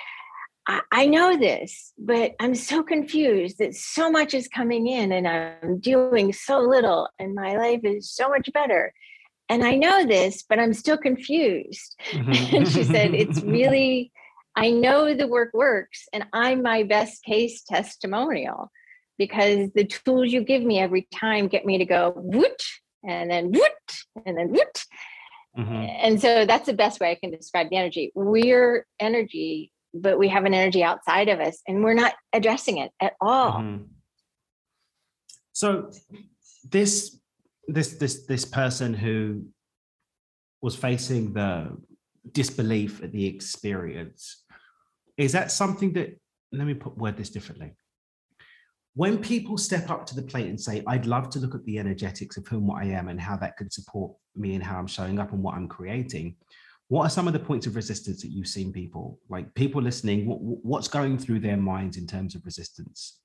I, 0.68 0.82
I 0.92 1.06
know 1.06 1.38
this, 1.38 1.94
but 1.98 2.34
I'm 2.40 2.56
so 2.56 2.84
confused 2.84 3.60
that 3.60 3.76
so 3.76 4.12
much 4.12 4.34
is 4.34 4.48
coming 4.48 4.88
in 4.88 5.12
and 5.12 5.28
I'm 5.28 5.80
doing 5.80 6.34
so 6.34 6.60
little, 6.60 7.10
and 7.20 7.36
my 7.36 7.58
life 7.58 7.82
is 7.84 8.10
so 8.10 8.30
much 8.30 8.52
better 8.54 8.94
and 9.50 9.64
I 9.64 9.76
know 9.76 10.06
this, 10.06 10.44
but 10.48 10.60
I'm 10.60 10.74
still 10.74 10.98
confused. 10.98 11.96
Mm-hmm. 12.08 12.56
and 12.56 12.68
she 12.68 12.84
said, 12.84 13.14
it's 13.14 13.42
really 13.42 14.12
I 14.58 14.72
know 14.72 15.14
the 15.14 15.28
work 15.28 15.54
works 15.54 16.08
and 16.12 16.26
I'm 16.34 16.64
my 16.64 16.82
best 16.82 17.24
case 17.24 17.62
testimonial 17.62 18.72
because 19.20 19.70
the 19.76 19.86
tools 19.86 20.34
you 20.34 20.42
give 20.42 20.64
me 20.64 20.80
every 20.80 21.08
time 21.14 21.48
get 21.48 21.64
me 21.64 21.78
to 21.78 21.86
go 21.86 22.12
woot 22.16 22.64
and 23.08 23.30
then 23.30 23.52
woot 23.52 23.72
and 24.26 24.36
then 24.36 24.50
woot. 24.50 24.86
Mm-hmm. 25.56 25.74
And 25.74 26.20
so 26.20 26.48
that's 26.48 26.66
the 26.66 26.74
best 26.74 27.00
way 27.00 27.12
I 27.12 27.16
can 27.16 27.30
describe 27.30 27.70
the 27.70 27.76
energy. 27.76 28.12
We're 28.16 28.88
energy, 29.00 29.72
but 29.94 30.18
we 30.18 30.28
have 30.30 30.46
an 30.46 30.56
energy 30.56 30.84
outside 30.84 31.30
of 31.30 31.40
us 31.40 31.62
and 31.68 31.84
we're 31.84 31.94
not 31.94 32.16
addressing 32.34 32.80
it 32.80 32.92
at 33.00 33.14
all. 33.22 33.54
Mm-hmm. 33.54 33.84
So 35.54 35.92
this 36.68 37.20
this 37.68 37.94
this 37.98 38.26
this 38.26 38.46
person 38.46 38.96
who 38.96 39.46
was 40.62 40.76
facing 40.76 41.34
the 41.34 41.78
disbelief 42.32 43.04
at 43.04 43.12
the 43.12 43.28
experience 43.28 44.44
is 45.18 45.32
that 45.32 45.52
something 45.52 45.94
that 45.94 46.20
let 46.52 46.68
me 46.68 46.74
put 46.74 46.98
word 46.98 47.18
this 47.18 47.30
differently. 47.30 47.74
When 48.94 49.20
people 49.20 49.58
step 49.58 49.90
up 49.92 50.06
to 50.08 50.16
the 50.16 50.24
plate 50.24 50.48
and 50.48 50.60
say, 50.60 50.84
I'd 50.88 51.06
love 51.06 51.30
to 51.32 51.40
look 51.40 51.54
at 51.54 51.64
the 51.66 51.78
energetics 51.78 52.38
of 52.38 52.48
whom 52.48 52.68
what 52.68 52.82
I 52.82 52.88
am 52.88 53.10
and 53.10 53.22
how 53.22 53.38
that 53.38 53.56
could 53.56 53.72
support 53.72 54.14
me 54.36 54.56
and 54.56 54.64
how 54.64 54.80
I'm 54.80 54.88
showing 54.88 55.20
up 55.20 55.34
and 55.34 55.44
what 55.44 55.56
I'm 55.56 55.68
creating, 55.68 56.36
what 56.88 57.04
are 57.04 57.10
some 57.10 57.28
of 57.28 57.34
the 57.34 57.40
points 57.40 57.68
of 57.68 57.76
resistance 57.76 58.22
that 58.22 58.30
you've 58.30 58.48
seen 58.48 58.72
people 58.72 59.20
like 59.30 59.54
people 59.56 59.82
listening 59.82 60.26
what, 60.26 60.38
what's 60.40 60.88
going 60.88 61.18
through 61.18 61.40
their 61.40 61.58
minds 61.58 61.98
in 61.98 62.08
terms 62.08 62.34
of 62.34 62.46
resistance? 62.46 63.20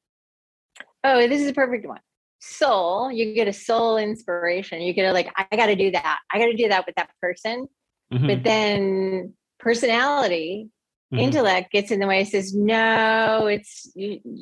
Oh 1.04 1.26
this 1.28 1.40
is 1.40 1.48
a 1.48 1.54
perfect 1.54 1.86
one. 1.86 2.00
Soul 2.40 3.12
you 3.12 3.34
get 3.34 3.46
a 3.46 3.52
soul 3.52 3.98
inspiration. 3.98 4.80
You 4.80 4.92
get 4.92 5.08
a 5.08 5.12
like 5.12 5.32
i 5.36 5.56
got 5.56 5.66
to 5.66 5.76
do 5.76 5.92
that. 5.92 6.18
I 6.32 6.38
got 6.38 6.46
to 6.46 6.56
do 6.56 6.68
that 6.68 6.86
with 6.86 6.96
that 6.96 7.10
person. 7.20 7.68
Mm-hmm. 8.12 8.26
but 8.26 8.44
then 8.44 9.32
personality 9.58 10.68
mm-hmm. 11.12 11.24
intellect 11.24 11.70
gets 11.70 11.90
in 11.90 12.00
the 12.00 12.06
way 12.06 12.24
says 12.24 12.54
no 12.54 13.46
it's 13.46 13.92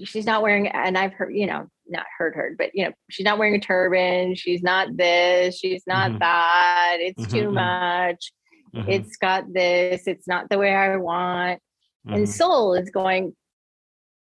she's 0.05 0.27
not 0.27 0.43
wearing 0.43 0.69
and 0.69 0.97
i've 0.97 1.13
heard 1.13 1.35
you 1.35 1.47
know 1.47 1.67
not 1.89 2.07
heard 2.17 2.35
her 2.35 2.55
but 2.57 2.71
you 2.75 2.85
know 2.85 2.93
she's 3.11 3.25
not 3.25 3.39
wearing 3.39 3.57
a 3.57 3.61
turban 3.61 4.35
she's 4.35 4.63
not 4.63 4.97
this 4.97 5.59
she's 5.59 5.83
not 5.87 6.11
mm-hmm. 6.11 6.19
that 6.19 6.97
it's 7.01 7.27
too 7.27 7.49
mm-hmm, 7.49 7.57
mm-hmm. 7.57 8.09
much 8.09 8.33
mm-hmm. 8.75 8.91
it's 8.91 9.17
got 9.17 9.53
this 9.53 10.07
it's 10.07 10.29
not 10.29 10.49
the 10.49 10.59
way 10.59 10.73
i 10.73 10.97
want 10.97 11.61
mm-hmm. 12.07 12.15
and 12.15 12.29
soul 12.29 12.75
is 12.75 12.91
going 12.91 13.35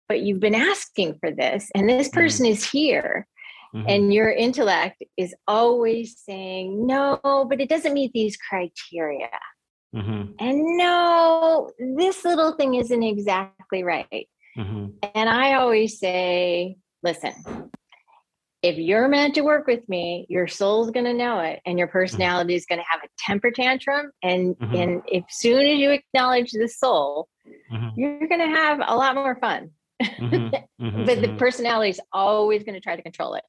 but 0.08 0.22
you've 0.22 0.40
been 0.40 0.56
asking 0.56 1.16
for 1.20 1.32
this 1.32 1.70
and 1.76 1.88
this 1.88 2.08
mm-hmm. 2.08 2.20
person 2.20 2.46
mm-hmm. 2.46 2.54
is 2.54 2.70
here 2.70 3.28
mm-hmm. 3.76 3.88
and 3.88 4.14
your 4.14 4.32
intellect 4.32 5.04
is 5.18 5.36
always 5.48 6.18
saying 6.18 6.88
no 6.88 7.20
but 7.48 7.62
it 7.62 7.70
doesn't 7.70 7.94
meet 7.94 8.12
these 8.14 8.36
criteria 8.38 9.30
mm-hmm. 9.96 10.32
and 10.40 10.78
no 10.78 11.70
this 11.80 12.24
little 12.24 12.54
thing 12.54 12.76
isn't 12.76 13.04
exactly 13.04 13.84
right 13.84 14.30
mm-hmm. 14.58 14.88
and 15.16 15.30
i 15.30 15.54
always 15.54 16.00
say 16.00 16.78
listen 17.04 17.34
if 18.62 18.78
you're 18.78 19.08
meant 19.08 19.36
to 19.36 19.42
work 19.42 19.68
with 19.68 19.88
me, 19.88 20.26
your 20.30 20.48
soul's 20.48 20.92
going 20.92 21.06
to 21.06 21.14
know 21.14 21.40
it 21.40 21.62
and 21.66 21.80
your 21.80 21.88
mm-hmm. 21.88 21.94
personality 21.94 22.56
is 22.56 22.66
going 22.66 22.80
to 22.80 22.86
have 22.90 23.02
a 23.04 23.08
temper 23.18 23.52
tantrum. 23.52 24.12
And, 24.22 24.58
mm-hmm. 24.58 24.76
and 24.76 25.02
if 25.08 25.24
soon 25.30 25.66
as 25.66 25.78
you 25.78 25.92
acknowledge 25.92 26.52
the 26.52 26.68
soul, 26.68 27.30
mm-hmm. 27.72 28.00
you're 28.00 28.28
going 28.28 28.42
to 28.42 28.56
have 28.56 28.80
a 28.86 28.96
lot 28.96 29.16
more 29.16 29.38
fun. 29.40 29.72
Mm-hmm. 30.02 31.06
but 31.06 31.22
the 31.22 31.36
personality 31.38 31.92
is 31.92 32.02
always 32.12 32.64
going 32.64 32.76
to 32.76 32.82
try 32.82 32.96
to 32.96 33.02
control 33.02 33.36
it. 33.36 33.44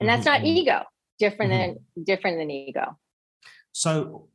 And 0.00 0.08
that's 0.08 0.26
not 0.26 0.44
ego, 0.44 0.82
different 1.18 1.52
than 1.52 2.04
different 2.04 2.38
than 2.38 2.50
ego. 2.50 2.98
So 3.72 4.28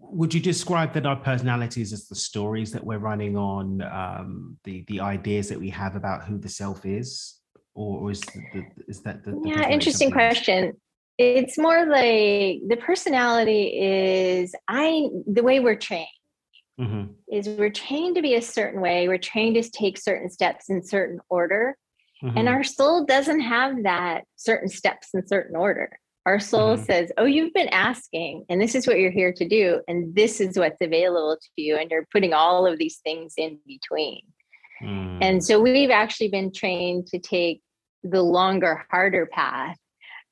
would 0.00 0.32
you 0.34 0.40
describe 0.40 0.92
that 0.94 1.06
our 1.06 1.16
personalities 1.16 1.92
as 1.92 2.08
the 2.08 2.14
stories 2.14 2.72
that 2.72 2.84
we're 2.84 2.98
running 2.98 3.36
on, 3.36 3.82
um, 3.82 4.56
the 4.64 4.84
the 4.88 5.00
ideas 5.00 5.48
that 5.48 5.58
we 5.58 5.70
have 5.70 5.96
about 5.96 6.24
who 6.24 6.38
the 6.38 6.48
self 6.48 6.84
is? 6.84 7.42
or, 7.74 8.00
or 8.00 8.10
is, 8.10 8.20
the, 8.20 8.64
is 8.88 9.00
that 9.02 9.24
the, 9.24 9.32
the 9.32 9.42
yeah 9.44 9.68
interesting 9.68 10.10
question 10.10 10.72
it's 11.18 11.58
more 11.58 11.86
like 11.86 12.60
the 12.68 12.78
personality 12.80 13.78
is 13.78 14.54
i 14.68 15.08
the 15.26 15.42
way 15.42 15.60
we're 15.60 15.76
trained 15.76 16.06
mm-hmm. 16.80 17.12
is 17.30 17.48
we're 17.48 17.70
trained 17.70 18.16
to 18.16 18.22
be 18.22 18.34
a 18.34 18.42
certain 18.42 18.80
way 18.80 19.08
we're 19.08 19.18
trained 19.18 19.54
to 19.54 19.70
take 19.70 19.98
certain 19.98 20.30
steps 20.30 20.70
in 20.70 20.82
certain 20.82 21.20
order 21.28 21.76
mm-hmm. 22.22 22.36
and 22.36 22.48
our 22.48 22.64
soul 22.64 23.04
doesn't 23.04 23.40
have 23.40 23.82
that 23.84 24.24
certain 24.36 24.68
steps 24.68 25.08
in 25.14 25.26
certain 25.26 25.56
order 25.56 25.98
our 26.26 26.38
soul 26.38 26.74
mm-hmm. 26.74 26.84
says 26.84 27.10
oh 27.18 27.24
you've 27.24 27.52
been 27.52 27.68
asking 27.68 28.44
and 28.48 28.60
this 28.60 28.74
is 28.74 28.86
what 28.86 28.98
you're 28.98 29.10
here 29.10 29.32
to 29.32 29.48
do 29.48 29.80
and 29.88 30.14
this 30.14 30.40
is 30.40 30.58
what's 30.58 30.80
available 30.80 31.36
to 31.40 31.62
you 31.62 31.76
and 31.76 31.90
you're 31.90 32.06
putting 32.12 32.32
all 32.32 32.66
of 32.66 32.78
these 32.78 32.98
things 33.04 33.34
in 33.36 33.58
between 33.66 34.22
Mm. 34.82 35.18
And 35.20 35.44
so 35.44 35.60
we've 35.60 35.90
actually 35.90 36.28
been 36.28 36.52
trained 36.52 37.06
to 37.08 37.18
take 37.18 37.62
the 38.02 38.22
longer, 38.22 38.84
harder 38.90 39.26
path 39.26 39.78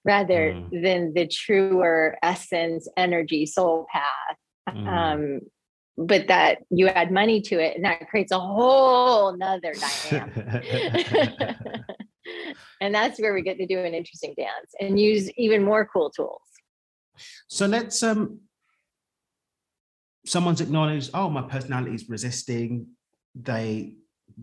rather 0.04 0.52
mm. 0.52 0.82
than 0.82 1.12
the 1.14 1.26
truer 1.28 2.16
essence, 2.22 2.88
energy, 2.96 3.46
soul 3.46 3.86
path. 3.92 4.76
Mm. 4.76 4.86
Um, 4.86 5.40
but 5.96 6.28
that 6.28 6.58
you 6.70 6.88
add 6.88 7.10
money 7.10 7.42
to 7.42 7.58
it 7.58 7.76
and 7.76 7.84
that 7.84 8.08
creates 8.08 8.32
a 8.32 8.38
whole 8.38 9.36
nother 9.36 9.74
dynamic. 10.10 11.56
and 12.80 12.94
that's 12.94 13.20
where 13.20 13.34
we 13.34 13.42
get 13.42 13.58
to 13.58 13.66
do 13.66 13.78
an 13.78 13.94
interesting 13.94 14.34
dance 14.36 14.72
and 14.80 14.98
use 14.98 15.30
even 15.36 15.62
more 15.62 15.88
cool 15.92 16.10
tools. 16.10 16.42
So 17.48 17.66
let's 17.66 18.02
um 18.02 18.40
someone's 20.26 20.60
acknowledged, 20.60 21.10
oh, 21.14 21.30
my 21.30 21.42
personality 21.42 21.94
is 21.94 22.08
resisting. 22.08 22.86
They 23.34 23.94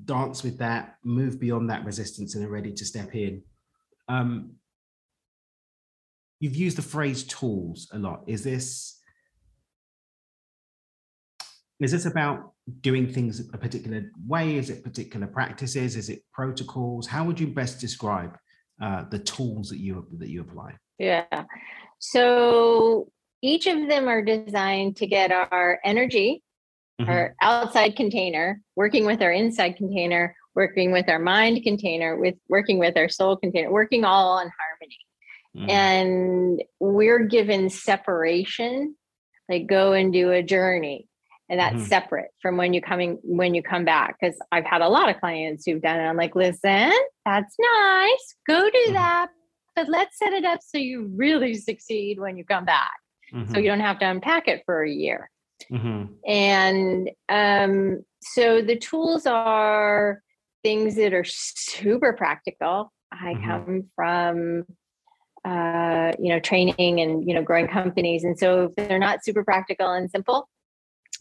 dance 0.05 0.43
with 0.43 0.57
that, 0.59 0.97
move 1.03 1.39
beyond 1.39 1.69
that 1.69 1.85
resistance, 1.85 2.35
and 2.35 2.45
are 2.45 2.49
ready 2.49 2.73
to 2.73 2.85
step 2.85 3.13
in. 3.15 3.43
Um, 4.07 4.53
you've 6.39 6.55
used 6.55 6.77
the 6.77 6.81
phrase 6.81 7.23
tools 7.23 7.89
a 7.93 7.99
lot. 7.99 8.23
Is 8.27 8.43
this 8.43 8.96
is 11.79 11.91
this 11.91 12.05
about 12.05 12.53
doing 12.81 13.11
things 13.11 13.39
a 13.53 13.57
particular 13.57 14.11
way? 14.25 14.55
Is 14.55 14.69
it 14.69 14.83
particular 14.83 15.27
practices? 15.27 15.95
Is 15.95 16.09
it 16.09 16.23
protocols? 16.33 17.07
How 17.07 17.23
would 17.23 17.39
you 17.39 17.47
best 17.47 17.79
describe 17.79 18.37
uh, 18.81 19.05
the 19.09 19.19
tools 19.19 19.69
that 19.69 19.79
you 19.79 20.07
that 20.17 20.29
you 20.29 20.41
apply? 20.41 20.75
Yeah. 20.97 21.45
So 21.99 23.09
each 23.41 23.67
of 23.67 23.87
them 23.87 24.07
are 24.07 24.21
designed 24.21 24.97
to 24.97 25.07
get 25.07 25.31
our 25.31 25.79
energy 25.83 26.43
mm-hmm. 26.99 27.09
our 27.09 27.35
outside 27.41 27.95
container, 27.95 28.61
working 28.75 29.05
with 29.05 29.21
our 29.21 29.31
inside 29.31 29.77
container, 29.77 30.35
working 30.55 30.91
with 30.91 31.09
our 31.09 31.19
mind 31.19 31.63
container, 31.63 32.17
with 32.17 32.35
working 32.49 32.79
with 32.79 32.97
our 32.97 33.09
soul 33.09 33.37
container, 33.37 33.71
working 33.71 34.03
all 34.03 34.39
in 34.39 34.49
harmony. 34.59 34.97
Mm-hmm. 35.55 35.69
And 35.69 36.63
we're 36.79 37.25
given 37.25 37.69
separation, 37.69 38.95
like 39.49 39.67
go 39.67 39.93
and 39.93 40.11
do 40.11 40.31
a 40.31 40.43
journey. 40.43 41.07
And 41.49 41.59
that's 41.59 41.75
mm-hmm. 41.75 41.85
separate 41.85 42.31
from 42.41 42.57
when 42.57 42.73
you 42.73 42.81
coming 42.81 43.19
when 43.23 43.55
you 43.55 43.63
come 43.63 43.85
back. 43.85 44.17
Because 44.19 44.37
I've 44.51 44.65
had 44.65 44.81
a 44.81 44.89
lot 44.89 45.09
of 45.09 45.19
clients 45.19 45.65
who've 45.65 45.81
done 45.81 45.99
it. 45.99 46.03
I'm 46.03 46.17
like, 46.17 46.35
listen, 46.35 46.91
that's 47.25 47.55
nice. 47.59 48.35
Go 48.47 48.69
do 48.69 48.77
mm-hmm. 48.77 48.93
that. 48.93 49.29
But 49.75 49.89
let's 49.89 50.17
set 50.17 50.33
it 50.33 50.43
up 50.43 50.59
so 50.61 50.77
you 50.77 51.11
really 51.15 51.53
succeed 51.53 52.19
when 52.19 52.35
you 52.35 52.43
come 52.43 52.65
back. 52.65 52.91
So 53.31 53.37
mm-hmm. 53.37 53.55
you 53.57 53.63
don't 53.63 53.79
have 53.81 53.99
to 53.99 54.09
unpack 54.09 54.47
it 54.47 54.63
for 54.65 54.83
a 54.83 54.89
year. 54.89 55.29
Mm-hmm. 55.71 56.13
And 56.25 57.09
um, 57.29 58.03
so 58.21 58.61
the 58.61 58.77
tools 58.77 59.25
are 59.25 60.21
things 60.63 60.95
that 60.95 61.13
are 61.13 61.25
super 61.25 62.13
practical. 62.13 62.91
I 63.11 63.33
mm-hmm. 63.33 63.45
come 63.45 63.83
from 63.95 64.65
uh, 65.45 66.11
you 66.19 66.29
know 66.29 66.39
training 66.39 66.99
and 66.99 67.27
you 67.27 67.33
know 67.33 67.41
growing 67.41 67.67
companies, 67.67 68.23
and 68.23 68.37
so 68.37 68.73
if 68.77 68.87
they're 68.87 68.99
not 68.99 69.23
super 69.23 69.43
practical 69.43 69.91
and 69.91 70.09
simple, 70.09 70.49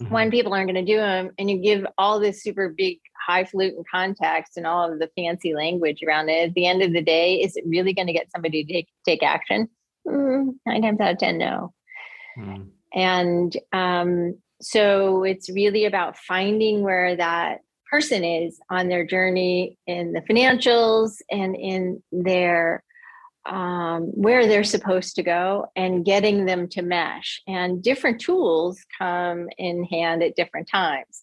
mm-hmm. 0.00 0.12
one 0.12 0.30
people 0.30 0.52
aren't 0.52 0.70
going 0.70 0.84
to 0.84 0.92
do 0.92 0.98
them, 0.98 1.30
and 1.38 1.50
you 1.50 1.58
give 1.58 1.86
all 1.98 2.20
this 2.20 2.42
super 2.42 2.68
big 2.68 2.98
highfalutin 3.26 3.82
context 3.90 4.56
and 4.56 4.66
all 4.66 4.92
of 4.92 4.98
the 4.98 5.10
fancy 5.16 5.54
language 5.54 6.02
around 6.06 6.28
it. 6.28 6.48
At 6.48 6.54
the 6.54 6.66
end 6.66 6.82
of 6.82 6.92
the 6.92 7.02
day, 7.02 7.36
is 7.36 7.56
it 7.56 7.64
really 7.66 7.92
going 7.92 8.06
to 8.06 8.12
get 8.12 8.30
somebody 8.30 8.64
to 8.64 8.72
take, 8.72 8.88
take 9.04 9.22
action? 9.22 9.68
Mm, 10.06 10.54
nine 10.64 10.82
times 10.82 11.00
out 11.00 11.12
of 11.12 11.18
ten, 11.18 11.38
no. 11.38 11.72
Mm. 12.38 12.68
And 12.94 13.56
um, 13.72 14.38
so 14.60 15.24
it's 15.24 15.50
really 15.50 15.84
about 15.84 16.16
finding 16.16 16.82
where 16.82 17.16
that 17.16 17.60
person 17.90 18.24
is 18.24 18.58
on 18.70 18.88
their 18.88 19.06
journey 19.06 19.78
in 19.86 20.12
the 20.12 20.20
financials 20.20 21.18
and 21.30 21.54
in 21.54 22.02
their 22.10 22.82
um, 23.46 24.04
where 24.14 24.46
they're 24.46 24.64
supposed 24.64 25.16
to 25.16 25.22
go 25.22 25.66
and 25.76 26.04
getting 26.04 26.46
them 26.46 26.68
to 26.68 26.82
mesh. 26.82 27.42
And 27.46 27.82
different 27.82 28.20
tools 28.20 28.84
come 28.98 29.48
in 29.58 29.84
hand 29.84 30.22
at 30.22 30.36
different 30.36 30.68
times. 30.68 31.22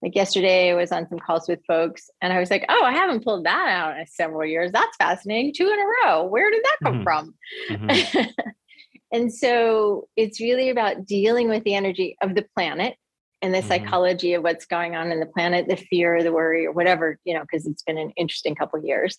Like 0.00 0.14
yesterday, 0.14 0.70
I 0.70 0.74
was 0.74 0.92
on 0.92 1.08
some 1.08 1.18
calls 1.18 1.48
with 1.48 1.64
folks 1.66 2.08
and 2.22 2.32
I 2.32 2.38
was 2.38 2.50
like, 2.50 2.64
oh, 2.68 2.84
I 2.84 2.92
haven't 2.92 3.24
pulled 3.24 3.46
that 3.46 3.68
out 3.68 3.98
in 3.98 4.06
several 4.06 4.46
years. 4.46 4.70
That's 4.70 4.96
fascinating. 4.96 5.52
Two 5.52 5.66
in 5.66 5.78
a 5.78 6.06
row. 6.06 6.24
Where 6.24 6.50
did 6.50 6.62
that 6.62 6.76
come 6.82 6.94
mm-hmm. 6.94 7.02
from? 7.02 7.34
Mm-hmm. 7.68 8.30
And 9.12 9.32
so 9.32 10.08
it's 10.16 10.40
really 10.40 10.70
about 10.70 11.06
dealing 11.06 11.48
with 11.48 11.64
the 11.64 11.74
energy 11.74 12.16
of 12.22 12.34
the 12.34 12.46
planet 12.54 12.96
and 13.40 13.54
the 13.54 13.58
mm-hmm. 13.58 13.68
psychology 13.68 14.34
of 14.34 14.42
what's 14.42 14.66
going 14.66 14.96
on 14.96 15.12
in 15.12 15.20
the 15.20 15.26
planet, 15.26 15.68
the 15.68 15.76
fear, 15.76 16.22
the 16.22 16.32
worry, 16.32 16.66
or 16.66 16.72
whatever, 16.72 17.18
you 17.24 17.34
know, 17.34 17.42
because 17.42 17.66
it's 17.66 17.82
been 17.82 17.98
an 17.98 18.12
interesting 18.16 18.54
couple 18.54 18.84
years. 18.84 19.18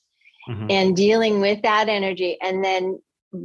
Mm-hmm. 0.49 0.67
And 0.69 0.95
dealing 0.95 1.41
with 1.41 1.61
that 1.61 1.89
energy 1.89 2.37
and 2.41 2.63
then 2.63 2.99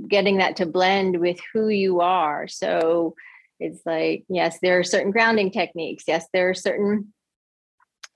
getting 0.08 0.38
that 0.38 0.56
to 0.56 0.66
blend 0.66 1.20
with 1.20 1.38
who 1.52 1.68
you 1.68 2.00
are. 2.00 2.48
So 2.48 3.14
it's 3.60 3.84
like, 3.84 4.24
yes, 4.28 4.58
there 4.62 4.78
are 4.78 4.84
certain 4.84 5.12
grounding 5.12 5.50
techniques. 5.50 6.04
Yes, 6.06 6.26
there 6.32 6.48
are 6.48 6.54
certain 6.54 7.12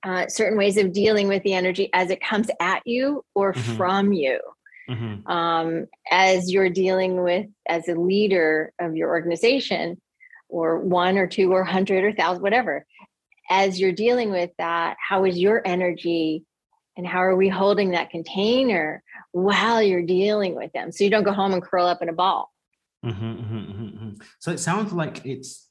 uh, 0.04 0.28
certain 0.28 0.56
ways 0.56 0.76
of 0.76 0.92
dealing 0.92 1.28
with 1.28 1.42
the 1.42 1.54
energy 1.54 1.90
as 1.92 2.10
it 2.10 2.20
comes 2.20 2.48
at 2.60 2.82
you 2.86 3.24
or 3.34 3.52
mm-hmm. 3.52 3.76
from 3.76 4.12
you 4.12 4.38
mm-hmm. 4.88 5.26
um, 5.30 5.86
as 6.10 6.50
you're 6.50 6.70
dealing 6.70 7.22
with 7.22 7.46
as 7.68 7.88
a 7.88 7.94
leader 7.94 8.72
of 8.80 8.96
your 8.96 9.08
organization 9.08 10.00
or 10.48 10.78
one 10.78 11.18
or 11.18 11.26
two 11.26 11.52
or 11.52 11.64
hundred 11.64 12.04
or 12.04 12.12
thousand 12.12 12.42
whatever 12.42 12.86
as 13.50 13.80
you're 13.80 13.92
dealing 13.92 14.30
with 14.30 14.50
that 14.58 14.96
how 15.06 15.24
is 15.24 15.38
your 15.38 15.62
energy 15.64 16.44
and 16.98 17.06
how 17.06 17.22
are 17.22 17.36
we 17.36 17.48
holding 17.48 17.92
that 17.92 18.10
container 18.10 19.02
while 19.32 19.80
you're 19.80 20.02
dealing 20.02 20.56
with 20.56 20.72
them. 20.72 20.90
So 20.92 21.04
you 21.04 21.10
don't 21.10 21.22
go 21.22 21.32
home 21.32 21.54
and 21.54 21.62
curl 21.62 21.86
up 21.86 22.02
in 22.02 22.08
a 22.08 22.12
ball. 22.12 22.52
Mm-hmm, 23.06 23.24
mm-hmm, 23.24 23.56
mm-hmm. 23.56 23.84
mm-hmm. 23.84 24.10
So 24.40 24.50
it 24.50 24.58
sounds 24.58 24.92
like 24.92 25.24
it's 25.24 25.68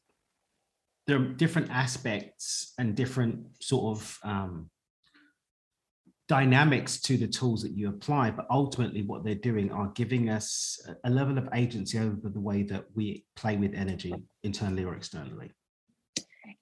there 1.05 1.17
are 1.17 1.25
different 1.25 1.69
aspects 1.69 2.73
and 2.77 2.95
different 2.95 3.61
sort 3.61 3.97
of 3.97 4.19
um, 4.23 4.69
dynamics 6.27 6.99
to 7.01 7.17
the 7.17 7.27
tools 7.27 7.61
that 7.63 7.71
you 7.71 7.89
apply, 7.89 8.31
but 8.31 8.45
ultimately 8.49 9.01
what 9.01 9.23
they're 9.23 9.35
doing 9.35 9.71
are 9.71 9.87
giving 9.95 10.29
us 10.29 10.79
a 11.03 11.09
level 11.09 11.37
of 11.37 11.47
agency 11.53 11.97
over 11.99 12.29
the 12.29 12.39
way 12.39 12.63
that 12.63 12.85
we 12.95 13.25
play 13.35 13.55
with 13.55 13.73
energy 13.73 14.13
internally 14.43 14.83
or 14.83 14.95
externally. 14.95 15.51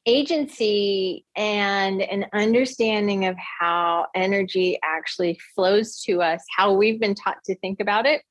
Agency 0.06 1.26
and 1.36 2.02
an 2.02 2.26
understanding 2.34 3.26
of 3.26 3.36
how 3.38 4.08
energy 4.14 4.80
actually 4.84 5.40
flows 5.56 6.02
to 6.04 6.22
us, 6.22 6.44
how 6.56 6.74
we've 6.74 7.00
been 7.00 7.16
taught 7.16 7.44
to 7.46 7.56
think 7.56 7.80
about 7.80 8.06
it, 8.06 8.22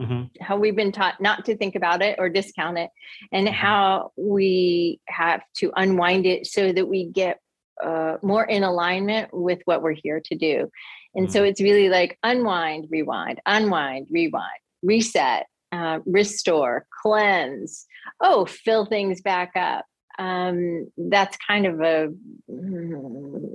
mm-hmm. 0.00 0.24
how 0.40 0.56
we've 0.56 0.76
been 0.76 0.92
taught 0.92 1.20
not 1.20 1.44
to 1.44 1.56
think 1.56 1.76
about 1.76 2.02
it 2.02 2.16
or 2.18 2.28
discount 2.28 2.78
it, 2.78 2.90
and 3.32 3.46
mm-hmm. 3.46 3.54
how 3.54 4.12
we 4.16 5.00
have 5.08 5.42
to 5.58 5.72
unwind 5.76 6.26
it 6.26 6.46
so 6.46 6.72
that 6.72 6.88
we 6.88 7.06
get 7.06 7.38
uh, 7.82 8.16
more 8.22 8.44
in 8.44 8.62
alignment 8.62 9.30
with 9.32 9.60
what 9.64 9.82
we're 9.82 9.94
here 9.94 10.20
to 10.24 10.34
do. 10.34 10.68
And 11.14 11.26
mm-hmm. 11.26 11.32
so 11.32 11.44
it's 11.44 11.60
really 11.60 11.88
like 11.88 12.18
unwind, 12.22 12.88
rewind, 12.90 13.40
unwind, 13.46 14.08
rewind, 14.10 14.60
reset, 14.82 15.46
uh, 15.72 16.00
restore, 16.04 16.86
cleanse. 17.02 17.86
Oh, 18.20 18.46
fill 18.46 18.86
things 18.86 19.20
back 19.20 19.52
up. 19.54 19.84
Um, 20.20 20.92
that's 20.98 21.38
kind 21.38 21.64
of 21.64 21.80
a 21.80 22.08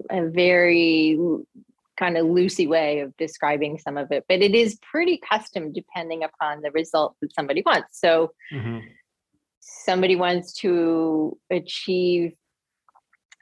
a 0.10 0.30
very 0.30 1.18
kind 1.96 2.18
of 2.18 2.26
loosey 2.26 2.68
way 2.68 3.02
of 3.02 3.16
describing 3.18 3.78
some 3.78 3.98
of 3.98 4.12
it, 4.12 4.26
but 4.28 4.42
it 4.42 4.56
is 4.56 4.80
pretty 4.92 5.20
custom 5.30 5.72
depending 5.72 6.24
upon 6.24 6.62
the 6.62 6.72
result 6.72 7.16
that 7.22 7.34
somebody 7.34 7.62
wants. 7.66 8.00
So 8.00 8.32
mm-hmm. 8.52 8.80
somebody 9.60 10.16
wants 10.16 10.54
to 10.62 11.38
achieve 11.52 12.34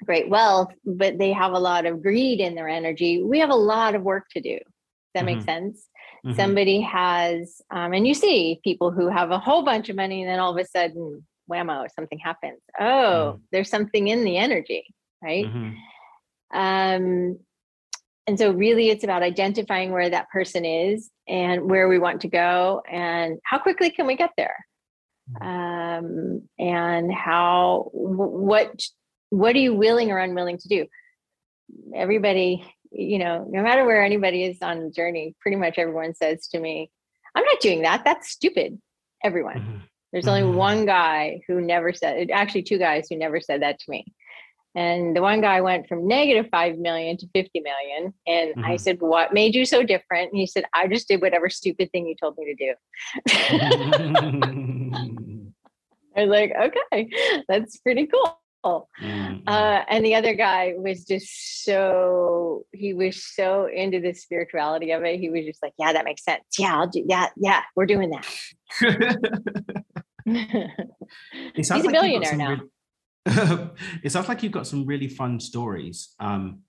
great 0.05 0.29
wealth, 0.29 0.73
but 0.85 1.17
they 1.17 1.31
have 1.31 1.53
a 1.53 1.59
lot 1.59 1.85
of 1.85 2.03
greed 2.03 2.41
in 2.41 2.55
their 2.55 2.67
energy. 2.67 3.23
We 3.23 3.39
have 3.39 3.49
a 3.49 3.55
lot 3.55 3.95
of 3.95 4.03
work 4.03 4.25
to 4.33 4.41
do. 4.41 4.57
Does 4.57 4.63
that 5.15 5.25
mm-hmm. 5.25 5.37
make 5.37 5.45
sense? 5.45 5.87
Mm-hmm. 6.25 6.35
Somebody 6.35 6.81
has, 6.81 7.61
um, 7.71 7.93
and 7.93 8.05
you 8.05 8.13
see 8.13 8.59
people 8.63 8.91
who 8.91 9.07
have 9.07 9.31
a 9.31 9.39
whole 9.39 9.63
bunch 9.63 9.89
of 9.89 9.95
money, 9.95 10.21
and 10.21 10.29
then 10.29 10.39
all 10.39 10.51
of 10.51 10.57
a 10.57 10.67
sudden, 10.67 11.25
whammo, 11.53 11.87
something 11.93 12.19
happens. 12.19 12.59
Oh, 12.79 12.83
mm-hmm. 12.83 13.37
there's 13.51 13.69
something 13.69 14.07
in 14.07 14.23
the 14.23 14.37
energy, 14.37 14.85
right? 15.21 15.45
Mm-hmm. 15.45 16.57
Um, 16.57 17.39
and 18.25 18.37
so, 18.37 18.51
really, 18.51 18.89
it's 18.89 19.03
about 19.03 19.23
identifying 19.23 19.91
where 19.91 20.09
that 20.09 20.29
person 20.29 20.65
is 20.65 21.09
and 21.27 21.69
where 21.69 21.87
we 21.87 21.99
want 21.99 22.21
to 22.21 22.27
go, 22.27 22.81
and 22.89 23.39
how 23.43 23.59
quickly 23.59 23.89
can 23.89 24.07
we 24.07 24.15
get 24.15 24.31
there, 24.37 24.65
mm-hmm. 25.41 25.47
um, 25.47 26.41
and 26.57 27.13
how 27.13 27.89
what 27.93 28.81
what 29.29 29.55
are 29.55 29.59
you 29.59 29.73
willing 29.73 30.11
or 30.11 30.19
unwilling 30.19 30.57
to 30.59 30.67
do? 30.67 30.85
Everybody, 31.95 32.63
you 32.91 33.17
know, 33.17 33.47
no 33.49 33.63
matter 33.63 33.83
where 33.83 34.03
anybody 34.03 34.43
is 34.43 34.61
on 34.61 34.83
the 34.83 34.91
journey, 34.91 35.35
pretty 35.41 35.57
much 35.57 35.77
everyone 35.77 36.13
says 36.13 36.47
to 36.49 36.59
me, 36.59 36.91
I'm 37.35 37.43
not 37.43 37.59
doing 37.59 37.81
that. 37.81 38.03
That's 38.05 38.29
stupid. 38.29 38.79
Everyone. 39.23 39.83
There's 40.13 40.27
only 40.27 40.43
mm-hmm. 40.43 40.55
one 40.55 40.85
guy 40.85 41.41
who 41.47 41.59
never 41.59 41.91
said, 41.91 42.29
actually, 42.31 42.63
two 42.63 42.77
guys 42.77 43.07
who 43.09 43.17
never 43.17 43.41
said 43.41 43.63
that 43.63 43.79
to 43.79 43.91
me. 43.91 44.05
And 44.75 45.15
the 45.15 45.21
one 45.21 45.41
guy 45.41 45.61
went 45.61 45.87
from 45.87 46.07
negative 46.07 46.47
5 46.51 46.77
million 46.77 47.17
to 47.17 47.27
50 47.33 47.59
million. 47.59 48.13
And 48.25 48.51
mm-hmm. 48.51 48.65
I 48.65 48.75
said, 48.77 49.01
What 49.01 49.33
made 49.33 49.53
you 49.53 49.65
so 49.65 49.83
different? 49.83 50.31
And 50.31 50.39
he 50.39 50.47
said, 50.47 50.65
I 50.73 50.87
just 50.87 51.07
did 51.07 51.21
whatever 51.21 51.49
stupid 51.49 51.91
thing 51.91 52.07
you 52.07 52.15
told 52.15 52.37
me 52.37 52.45
to 52.45 52.55
do. 52.55 52.73
I 56.15 56.21
was 56.25 56.29
like, 56.29 56.53
Okay, 56.59 57.09
that's 57.47 57.77
pretty 57.77 58.07
cool. 58.07 58.39
Mm-hmm. 58.65 59.39
Uh, 59.45 59.81
and 59.89 60.05
the 60.05 60.15
other 60.15 60.33
guy 60.33 60.73
was 60.77 61.03
just 61.03 61.63
so 61.65 62.65
he 62.71 62.93
was 62.93 63.23
so 63.23 63.67
into 63.67 63.99
the 63.99 64.13
spirituality 64.13 64.91
of 64.91 65.03
it. 65.03 65.19
He 65.19 65.29
was 65.29 65.43
just 65.45 65.61
like, 65.61 65.73
"Yeah, 65.77 65.91
that 65.91 66.05
makes 66.05 66.23
sense. 66.23 66.43
Yeah, 66.57 66.77
I'll 66.77 66.87
do. 66.87 67.03
Yeah, 67.05 67.27
yeah, 67.35 67.61
we're 67.75 67.85
doing 67.85 68.11
that." 68.11 68.25
He's 71.55 71.71
a 71.71 71.79
billionaire 71.79 72.35
now. 72.35 72.49
Really, 72.49 72.69
it 74.03 74.11
sounds 74.11 74.27
like 74.27 74.43
you've 74.43 74.51
got 74.51 74.67
some 74.67 74.85
really 74.85 75.07
fun 75.07 75.39
stories. 75.39 76.13
Um, 76.19 76.59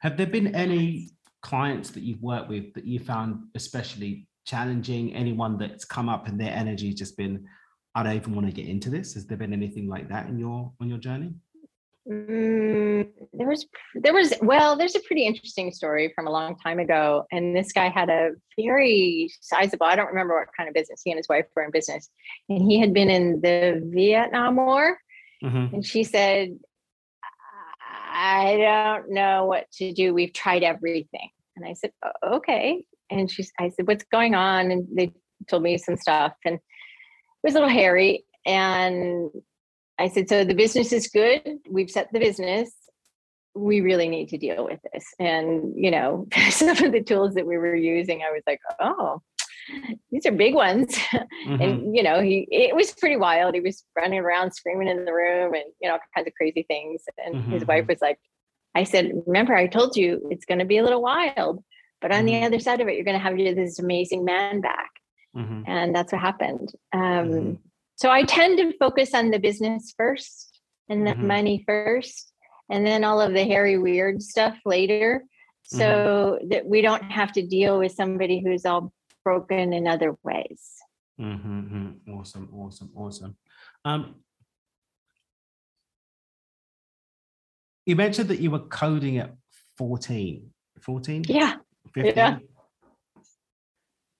have 0.00 0.16
there 0.16 0.26
been 0.26 0.54
any 0.54 1.10
clients 1.42 1.90
that 1.90 2.02
you've 2.02 2.22
worked 2.22 2.48
with 2.48 2.72
that 2.74 2.84
you 2.84 2.98
found 2.98 3.44
especially 3.54 4.26
challenging? 4.46 5.14
Anyone 5.14 5.58
that's 5.58 5.84
come 5.84 6.08
up 6.08 6.28
and 6.28 6.40
their 6.40 6.52
energy 6.52 6.88
has 6.88 6.96
just 6.96 7.16
been, 7.16 7.46
I 7.94 8.02
don't 8.02 8.16
even 8.16 8.34
want 8.34 8.46
to 8.46 8.52
get 8.52 8.68
into 8.68 8.90
this. 8.90 9.14
Has 9.14 9.26
there 9.26 9.38
been 9.38 9.52
anything 9.52 9.88
like 9.88 10.08
that 10.08 10.28
in 10.28 10.38
your 10.38 10.72
on 10.80 10.88
your 10.88 10.98
journey? 10.98 11.34
Mm, 12.06 13.08
there 13.32 13.48
was 13.48 13.64
there 13.94 14.12
was 14.12 14.34
well 14.42 14.76
there's 14.76 14.94
a 14.94 15.00
pretty 15.00 15.24
interesting 15.24 15.72
story 15.72 16.12
from 16.14 16.26
a 16.26 16.30
long 16.30 16.54
time 16.58 16.78
ago 16.78 17.24
and 17.32 17.56
this 17.56 17.72
guy 17.72 17.88
had 17.88 18.10
a 18.10 18.32
very 18.60 19.32
sizable 19.40 19.86
i 19.86 19.96
don't 19.96 20.08
remember 20.08 20.38
what 20.38 20.48
kind 20.54 20.68
of 20.68 20.74
business 20.74 21.00
he 21.02 21.10
and 21.10 21.16
his 21.16 21.30
wife 21.30 21.46
were 21.56 21.62
in 21.62 21.70
business 21.70 22.10
and 22.50 22.70
he 22.70 22.78
had 22.78 22.92
been 22.92 23.08
in 23.08 23.40
the 23.40 23.82
vietnam 23.86 24.56
war 24.56 24.98
mm-hmm. 25.42 25.74
and 25.74 25.86
she 25.86 26.04
said 26.04 26.50
i 28.14 28.56
don't 28.56 29.10
know 29.10 29.44
what 29.46 29.70
to 29.72 29.92
do 29.92 30.14
we've 30.14 30.32
tried 30.32 30.62
everything. 30.62 31.28
And 31.56 31.66
i 31.66 31.72
said 31.72 31.90
okay. 32.24 32.84
And 33.10 33.30
she 33.30 33.44
i 33.58 33.68
said 33.70 33.86
what's 33.86 34.04
going 34.04 34.34
on? 34.34 34.70
And 34.70 34.86
they 34.94 35.12
told 35.48 35.62
me 35.62 35.76
some 35.78 35.96
stuff 35.96 36.34
and 36.44 36.54
it 36.54 36.60
was 37.42 37.54
a 37.54 37.58
little 37.58 37.68
hairy 37.68 38.24
and 38.46 39.30
I 39.98 40.08
said, 40.08 40.28
so 40.28 40.44
the 40.44 40.54
business 40.54 40.92
is 40.92 41.08
good. 41.08 41.58
We've 41.68 41.90
set 41.90 42.12
the 42.12 42.18
business. 42.18 42.72
We 43.54 43.80
really 43.80 44.08
need 44.08 44.28
to 44.30 44.38
deal 44.38 44.64
with 44.64 44.80
this. 44.92 45.04
And, 45.18 45.72
you 45.76 45.90
know, 45.90 46.26
some 46.50 46.70
of 46.70 46.92
the 46.92 47.02
tools 47.02 47.34
that 47.34 47.46
we 47.46 47.56
were 47.56 47.76
using, 47.76 48.22
I 48.22 48.32
was 48.32 48.42
like, 48.46 48.60
oh, 48.80 49.22
these 50.10 50.26
are 50.26 50.32
big 50.32 50.54
ones. 50.54 50.96
Mm-hmm. 51.44 51.60
and, 51.60 51.94
you 51.94 52.02
know, 52.02 52.22
he, 52.22 52.48
it 52.50 52.74
was 52.74 52.92
pretty 52.92 53.18
wild. 53.18 53.54
He 53.54 53.60
was 53.60 53.84
running 53.94 54.18
around 54.18 54.52
screaming 54.52 54.88
in 54.88 55.04
the 55.04 55.12
room 55.12 55.52
and, 55.52 55.64
you 55.78 55.88
know, 55.88 55.94
all 55.94 56.00
kinds 56.16 56.26
of 56.26 56.32
crazy 56.32 56.62
things. 56.62 57.02
And 57.22 57.34
mm-hmm. 57.34 57.50
his 57.50 57.66
wife 57.66 57.82
mm-hmm. 57.82 57.92
was 57.92 58.00
like, 58.00 58.18
I 58.74 58.84
said, 58.84 59.12
remember, 59.26 59.54
I 59.54 59.66
told 59.66 59.94
you 59.94 60.26
it's 60.30 60.46
going 60.46 60.60
to 60.60 60.64
be 60.64 60.78
a 60.78 60.82
little 60.82 61.02
wild, 61.02 61.62
but 62.00 62.12
on 62.12 62.20
mm-hmm. 62.20 62.26
the 62.26 62.46
other 62.46 62.60
side 62.60 62.80
of 62.80 62.88
it, 62.88 62.94
you're 62.94 63.04
going 63.04 63.18
to 63.18 63.22
have 63.22 63.36
this 63.36 63.78
amazing 63.78 64.24
man 64.24 64.62
back. 64.62 64.88
Mm-hmm. 65.36 65.62
And 65.66 65.94
that's 65.94 66.12
what 66.12 66.22
happened. 66.22 66.72
Um, 66.94 67.00
mm-hmm. 67.00 67.52
So 67.96 68.10
I 68.10 68.24
tend 68.24 68.58
to 68.58 68.76
focus 68.78 69.14
on 69.14 69.30
the 69.30 69.38
business 69.38 69.94
first 69.96 70.60
and 70.88 71.06
the 71.06 71.12
mm-hmm. 71.12 71.26
money 71.26 71.64
first, 71.66 72.32
and 72.70 72.86
then 72.86 73.04
all 73.04 73.20
of 73.20 73.32
the 73.32 73.44
hairy, 73.44 73.78
weird 73.78 74.22
stuff 74.22 74.56
later. 74.64 75.24
So 75.62 76.38
mm-hmm. 76.38 76.48
that 76.48 76.66
we 76.66 76.82
don't 76.82 77.04
have 77.04 77.32
to 77.32 77.46
deal 77.46 77.78
with 77.78 77.92
somebody 77.92 78.42
who's 78.44 78.66
all 78.66 78.92
broken 79.24 79.72
in 79.72 79.86
other 79.86 80.16
ways. 80.22 80.62
Mm-hmm. 81.20 81.60
mm-hmm. 81.60 82.14
Awesome, 82.14 82.48
awesome, 82.52 82.90
awesome. 82.94 83.36
Um, 83.84 84.16
you 87.86 87.96
mentioned 87.96 88.28
that 88.28 88.40
you 88.40 88.50
were 88.50 88.60
coding 88.60 89.18
at 89.18 89.34
14. 89.78 90.50
14? 90.80 91.24
Yeah. 91.28 91.56
15? 91.94 92.14
Yeah. 92.16 92.38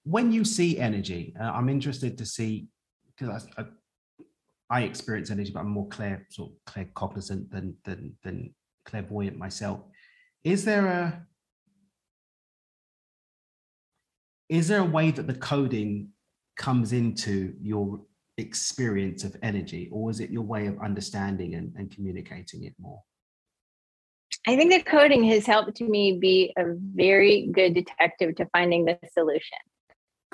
When 0.04 0.32
you 0.32 0.44
see 0.44 0.78
energy, 0.78 1.34
uh, 1.38 1.44
I'm 1.44 1.68
interested 1.68 2.18
to 2.18 2.26
see 2.26 2.66
because 3.16 3.46
I, 3.56 3.62
I, 3.62 3.64
I 4.70 4.82
experience 4.82 5.30
energy, 5.30 5.52
but 5.52 5.60
I'm 5.60 5.68
more 5.68 5.88
clear, 5.88 6.26
sort 6.30 6.52
of 6.52 6.72
claircognizant 6.72 7.50
than 7.50 7.76
than 7.84 8.16
than 8.22 8.54
clairvoyant 8.84 9.36
myself. 9.36 9.80
Is 10.42 10.64
there 10.64 10.86
a 10.86 11.26
is 14.48 14.68
there 14.68 14.80
a 14.80 14.84
way 14.84 15.10
that 15.10 15.26
the 15.26 15.34
coding 15.34 16.10
comes 16.56 16.92
into 16.92 17.54
your 17.60 18.00
experience 18.36 19.24
of 19.24 19.36
energy, 19.42 19.88
or 19.92 20.10
is 20.10 20.20
it 20.20 20.30
your 20.30 20.42
way 20.42 20.66
of 20.66 20.80
understanding 20.80 21.54
and, 21.54 21.72
and 21.76 21.90
communicating 21.90 22.64
it 22.64 22.74
more? 22.78 23.00
I 24.46 24.56
think 24.56 24.72
the 24.72 24.82
coding 24.82 25.24
has 25.24 25.46
helped 25.46 25.80
me 25.80 26.18
be 26.18 26.52
a 26.58 26.64
very 26.94 27.48
good 27.52 27.74
detective 27.74 28.34
to 28.36 28.46
finding 28.52 28.84
the 28.84 28.98
solution. 29.12 29.58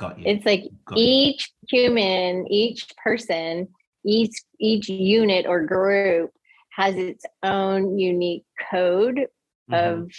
Got 0.01 0.19
you. 0.19 0.25
It's 0.27 0.47
like 0.47 0.65
Got 0.87 0.97
each 0.97 1.53
you. 1.69 1.83
human, 1.83 2.51
each 2.51 2.87
person, 3.05 3.69
each 4.03 4.35
each 4.59 4.89
unit 4.89 5.45
or 5.47 5.67
group 5.67 6.31
has 6.71 6.97
its 6.97 7.27
own 7.43 7.99
unique 7.99 8.47
code 8.71 9.27
mm-hmm. 9.71 9.75
of 9.75 10.11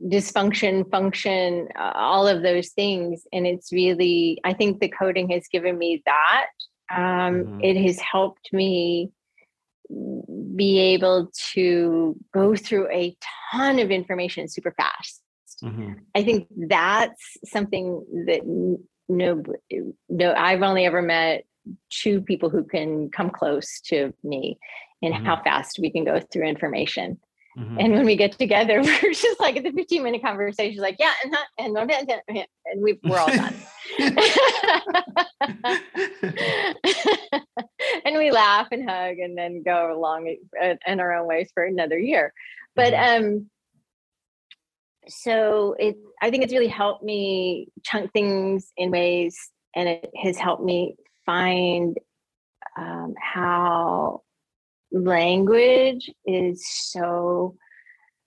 dysfunction, 0.00 0.88
function, 0.92 1.66
all 1.76 2.28
of 2.28 2.42
those 2.42 2.68
things. 2.68 3.26
And 3.32 3.48
it's 3.48 3.72
really, 3.72 4.38
I 4.44 4.54
think 4.54 4.78
the 4.78 4.88
coding 4.88 5.28
has 5.30 5.48
given 5.48 5.76
me 5.76 6.00
that. 6.06 6.46
Um, 6.94 7.34
mm-hmm. 7.34 7.60
It 7.64 7.76
has 7.84 7.98
helped 7.98 8.52
me 8.52 9.10
be 10.54 10.78
able 10.78 11.32
to 11.54 12.14
go 12.32 12.54
through 12.54 12.88
a 12.92 13.16
ton 13.50 13.80
of 13.80 13.90
information 13.90 14.46
super 14.46 14.72
fast 14.76 15.20
mm-hmm. 15.62 15.94
i 16.14 16.22
think 16.22 16.46
that's 16.68 17.36
something 17.44 18.04
that 18.26 18.40
no 19.08 19.42
no 20.08 20.34
i've 20.34 20.62
only 20.62 20.86
ever 20.86 21.02
met 21.02 21.44
two 21.90 22.20
people 22.20 22.48
who 22.48 22.64
can 22.64 23.10
come 23.10 23.30
close 23.30 23.80
to 23.80 24.14
me 24.22 24.58
in 25.02 25.12
mm-hmm. 25.12 25.24
how 25.24 25.42
fast 25.42 25.78
we 25.80 25.90
can 25.90 26.04
go 26.04 26.20
through 26.20 26.46
information 26.46 27.18
Mm-hmm. 27.58 27.80
And 27.80 27.92
when 27.92 28.06
we 28.06 28.16
get 28.16 28.38
together, 28.38 28.80
we're 28.82 29.12
just 29.12 29.40
like 29.40 29.56
at 29.56 29.64
the 29.64 29.72
15 29.72 30.02
minute 30.02 30.22
conversation, 30.22 30.80
like, 30.80 30.96
yeah, 30.98 31.12
and, 31.24 31.36
and, 31.58 31.76
and, 31.76 32.10
and 32.66 32.82
we, 32.82 32.98
we're 33.02 33.18
all 33.18 33.26
done. 33.26 33.54
and 38.04 38.16
we 38.16 38.30
laugh 38.30 38.68
and 38.70 38.88
hug 38.88 39.18
and 39.18 39.36
then 39.36 39.64
go 39.64 39.92
along 39.92 40.36
in 40.86 41.00
our 41.00 41.14
own 41.14 41.26
ways 41.26 41.50
for 41.52 41.64
another 41.64 41.98
year. 41.98 42.32
But 42.76 42.92
mm-hmm. 42.92 43.24
um, 43.24 43.50
so 45.08 45.74
it, 45.78 45.96
I 46.22 46.30
think 46.30 46.44
it's 46.44 46.52
really 46.52 46.68
helped 46.68 47.02
me 47.02 47.68
chunk 47.84 48.12
things 48.12 48.72
in 48.76 48.90
ways, 48.90 49.36
and 49.74 49.88
it 49.88 50.10
has 50.22 50.36
helped 50.36 50.62
me 50.62 50.96
find 51.24 51.96
um, 52.76 53.14
how 53.20 54.22
language 54.92 56.10
is 56.24 56.66
so 56.66 57.56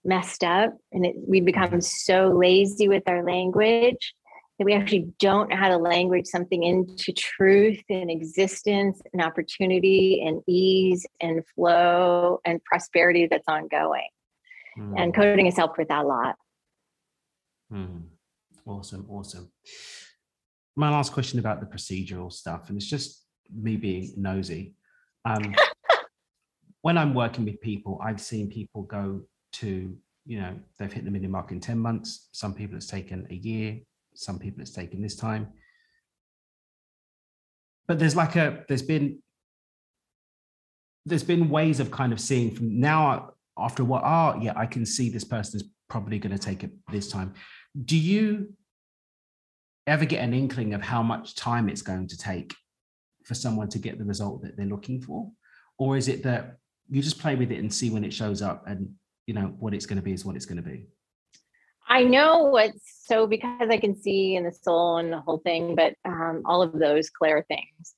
messed 0.04 0.44
up 0.44 0.76
and 0.92 1.06
it, 1.06 1.16
we 1.28 1.42
become 1.42 1.70
mm-hmm. 1.70 1.80
so 1.80 2.30
lazy 2.30 2.88
with 2.88 3.04
our 3.08 3.24
language 3.24 4.14
that 4.58 4.66
we 4.66 4.74
actually 4.74 5.12
don't 5.20 5.50
know 5.50 5.56
how 5.56 5.70
to 5.70 5.78
language 5.78 6.28
something 6.28 6.62
into 6.64 7.12
truth 7.14 7.82
and 7.90 8.12
existence 8.12 9.02
and 9.12 9.22
opportunity 9.22 10.24
and 10.24 10.42
ease 10.48 11.06
and 11.20 11.44
flow 11.56 12.40
and 12.46 12.64
prosperity 12.64 13.28
that's 13.30 13.48
ongoing. 13.48 14.08
Mm. 14.78 15.02
And 15.02 15.16
coding 15.16 15.46
has 15.46 15.58
helped 15.58 15.80
with 15.80 15.88
that 15.88 16.06
a 16.06 16.08
lot. 16.08 16.36
Mm. 17.72 18.04
Awesome, 18.66 19.06
awesome. 19.10 19.52
My 20.76 20.90
last 20.90 21.14
question 21.14 21.40
about 21.40 21.60
the 21.60 21.66
procedural 21.66 22.32
stuff, 22.32 22.70
and 22.70 22.78
it's 22.78 22.90
just 22.90 23.26
me 23.54 23.76
being 23.76 24.14
nosy. 24.18 24.76
Um, 25.26 25.56
when 26.82 26.98
I'm 26.98 27.14
working 27.14 27.46
with 27.46 27.62
people, 27.62 28.00
I've 28.04 28.22
seen 28.22 28.50
people 28.50 28.84
go 28.84 29.22
to, 29.54 29.98
you 30.26 30.40
know, 30.40 30.56
they've 30.78 30.92
hit 30.92 31.06
the 31.06 31.12
million 31.12 31.32
mark 31.32 31.52
in 31.52 31.60
10 31.60 31.78
months. 31.78 32.30
Some 32.32 32.54
people 32.54 32.78
it's 32.78 32.88
taken 32.88 33.28
a 33.30 33.36
year, 33.36 33.80
some 34.14 34.40
people 34.40 34.62
it's 34.62 34.72
taken 34.72 35.02
this 35.02 35.16
time. 35.16 35.48
But 37.88 38.00
there's 38.00 38.16
like 38.16 38.36
a, 38.36 38.64
there's 38.68 38.82
been, 38.82 39.22
there's 41.06 41.24
been 41.24 41.50
ways 41.50 41.80
of 41.80 41.92
kind 41.92 42.14
of 42.14 42.20
seeing 42.20 42.54
from 42.54 42.80
now 42.80 43.34
after 43.58 43.84
what, 43.84 44.04
oh, 44.06 44.40
yeah, 44.42 44.54
I 44.56 44.66
can 44.66 44.86
see 44.86 45.10
this 45.10 45.24
person 45.24 45.60
is 45.60 45.68
probably 45.90 46.20
going 46.20 46.36
to 46.36 46.44
take 46.44 46.64
it 46.64 46.72
this 46.92 47.10
time. 47.10 47.34
Do 47.86 47.98
you 47.98 48.54
ever 49.88 50.06
get 50.06 50.24
an 50.24 50.34
inkling 50.34 50.74
of 50.74 50.82
how 50.82 51.02
much 51.02 51.36
time 51.36 51.70
it's 51.70 51.82
going 51.82 52.08
to 52.08 52.18
take 52.18 52.54
for 53.24 53.34
someone 53.34 53.70
to 53.70 53.80
get 53.80 53.98
the 53.98 54.06
result 54.06 54.44
that 54.44 54.58
they're 54.58 54.66
looking 54.66 55.02
for? 55.02 55.32
Or 55.78 55.98
is 55.98 56.08
it 56.08 56.24
that 56.24 56.58
you 56.90 57.02
just 57.02 57.20
play 57.20 57.36
with 57.36 57.52
it 57.52 57.60
and 57.60 57.74
see 57.74 57.90
when 57.90 58.04
it 58.04 58.14
shows 58.14 58.42
up 58.42 58.68
and 58.68 58.94
you 59.26 59.34
know 59.34 59.56
what 59.60 59.74
it's 59.74 59.86
going 59.86 59.98
to 59.98 60.04
be 60.04 60.12
is 60.12 60.26
what 60.26 60.36
it's 60.36 60.46
going 60.46 60.62
to 60.62 60.70
be 60.70 60.86
i 61.88 62.04
know 62.04 62.44
what's 62.44 63.06
so 63.06 63.26
because 63.26 63.70
i 63.70 63.78
can 63.78 63.96
see 63.96 64.36
in 64.36 64.44
the 64.44 64.52
soul 64.52 64.98
and 64.98 65.12
the 65.12 65.20
whole 65.20 65.40
thing 65.40 65.76
but 65.76 65.96
um, 66.06 66.42
all 66.46 66.62
of 66.62 66.78
those 66.78 67.10
clear 67.10 67.46
things 67.48 67.94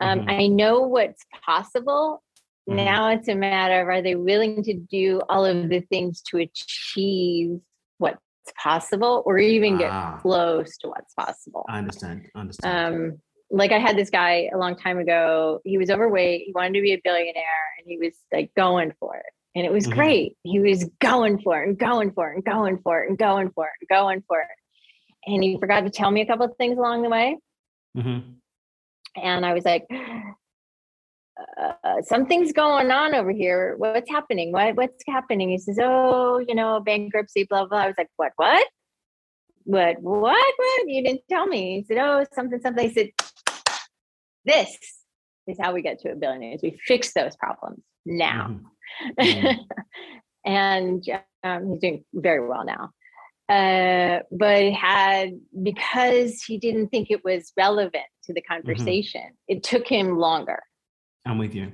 um, 0.00 0.20
mm-hmm. 0.20 0.30
i 0.30 0.46
know 0.46 0.80
what's 0.80 1.24
possible 1.44 2.22
mm-hmm. 2.68 2.76
now 2.76 3.08
it's 3.08 3.28
a 3.28 3.34
matter 3.34 3.80
of 3.80 3.88
are 3.88 4.02
they 4.02 4.14
willing 4.14 4.62
to 4.62 4.74
do 4.74 5.20
all 5.28 5.44
of 5.44 5.68
the 5.68 5.80
things 5.80 6.22
to 6.22 6.38
achieve 6.38 7.58
what's 7.98 8.22
possible 8.62 9.22
or 9.26 9.38
even 9.38 9.78
get 9.78 9.90
ah. 9.90 10.18
close 10.20 10.76
to 10.78 10.88
what's 10.88 11.14
possible 11.14 11.64
i 11.68 11.78
understand 11.78 12.26
I 12.34 12.40
understand 12.40 12.94
um, 12.94 13.18
like 13.50 13.72
I 13.72 13.78
had 13.78 13.96
this 13.96 14.10
guy 14.10 14.50
a 14.52 14.58
long 14.58 14.76
time 14.76 14.98
ago. 14.98 15.60
He 15.64 15.78
was 15.78 15.90
overweight. 15.90 16.42
He 16.46 16.52
wanted 16.52 16.74
to 16.74 16.80
be 16.80 16.92
a 16.92 17.00
billionaire 17.02 17.44
and 17.78 17.86
he 17.86 17.98
was 17.98 18.14
like 18.32 18.50
going 18.56 18.92
for 18.98 19.16
it. 19.16 19.26
And 19.54 19.64
it 19.64 19.72
was 19.72 19.86
mm-hmm. 19.86 19.98
great. 19.98 20.36
He 20.42 20.60
was 20.60 20.84
going 21.00 21.40
for 21.40 21.62
it 21.62 21.68
and 21.68 21.78
going 21.78 22.12
for 22.12 22.30
it 22.30 22.34
and 22.36 22.44
going 22.44 22.78
for 22.78 23.02
it 23.02 23.08
and 23.08 23.18
going 23.18 23.50
for 23.50 23.66
it 23.66 23.72
and 23.80 23.88
going 23.88 24.22
for 24.26 24.40
it. 24.40 25.30
And 25.32 25.42
he 25.42 25.58
forgot 25.58 25.80
to 25.82 25.90
tell 25.90 26.10
me 26.10 26.20
a 26.20 26.26
couple 26.26 26.46
of 26.46 26.56
things 26.56 26.76
along 26.78 27.02
the 27.02 27.08
way. 27.08 27.38
Mm-hmm. 27.96 28.32
And 29.22 29.46
I 29.46 29.54
was 29.54 29.64
like, 29.64 29.86
uh, 31.58 32.02
something's 32.02 32.52
going 32.52 32.90
on 32.90 33.14
over 33.14 33.30
here. 33.30 33.74
What's 33.78 34.10
happening? 34.10 34.52
What 34.52 34.76
what's 34.76 35.02
happening? 35.06 35.50
He 35.50 35.58
says, 35.58 35.78
Oh, 35.80 36.38
you 36.38 36.54
know, 36.54 36.80
bankruptcy, 36.80 37.44
blah 37.44 37.66
blah. 37.66 37.78
I 37.78 37.86
was 37.88 37.96
like, 37.98 38.10
What? 38.16 38.32
What? 38.36 38.66
What? 39.64 39.96
What? 40.00 40.54
What? 40.56 40.82
You 40.86 41.02
didn't 41.02 41.22
tell 41.28 41.46
me. 41.46 41.78
He 41.78 41.84
said, 41.84 41.98
Oh, 41.98 42.24
something, 42.32 42.60
something. 42.60 42.88
I 42.88 42.92
said, 42.92 43.10
this 44.46 44.78
is 45.46 45.58
how 45.60 45.74
we 45.74 45.82
get 45.82 46.00
to 46.00 46.12
a 46.12 46.16
billion 46.16 46.42
is 46.42 46.62
we 46.62 46.78
fix 46.86 47.12
those 47.12 47.36
problems 47.36 47.82
now 48.06 48.58
mm-hmm. 49.18 49.20
mm-hmm. 49.20 49.62
and 50.46 51.04
um, 51.44 51.70
he's 51.70 51.80
doing 51.80 52.04
very 52.14 52.46
well 52.46 52.64
now 52.64 52.90
uh, 53.48 54.22
but 54.32 54.72
had 54.72 55.38
because 55.62 56.42
he 56.42 56.58
didn't 56.58 56.88
think 56.88 57.10
it 57.10 57.24
was 57.24 57.52
relevant 57.56 58.06
to 58.24 58.32
the 58.32 58.40
mm-hmm. 58.40 58.54
conversation 58.54 59.22
mm-hmm. 59.22 59.56
it 59.56 59.62
took 59.62 59.86
him 59.86 60.18
longer 60.18 60.62
i'm 61.26 61.38
with 61.38 61.54
you 61.54 61.70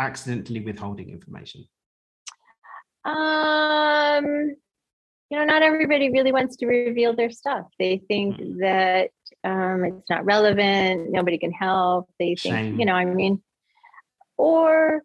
accidentally 0.00 0.60
withholding 0.60 1.10
information 1.10 1.64
um 3.04 4.24
you 5.30 5.38
know 5.38 5.44
not 5.44 5.62
everybody 5.62 6.10
really 6.10 6.30
wants 6.30 6.56
to 6.56 6.66
reveal 6.66 7.16
their 7.16 7.30
stuff 7.30 7.66
they 7.78 8.02
think 8.06 8.36
mm-hmm. 8.36 8.60
that 8.60 9.10
um, 9.44 9.84
it's 9.84 10.10
not 10.10 10.24
relevant 10.24 11.10
nobody 11.10 11.38
can 11.38 11.52
help 11.52 12.08
they 12.18 12.34
think 12.36 12.54
Shame. 12.54 12.78
you 12.78 12.84
know 12.84 12.92
i 12.94 13.04
mean 13.04 13.42
or 14.36 15.02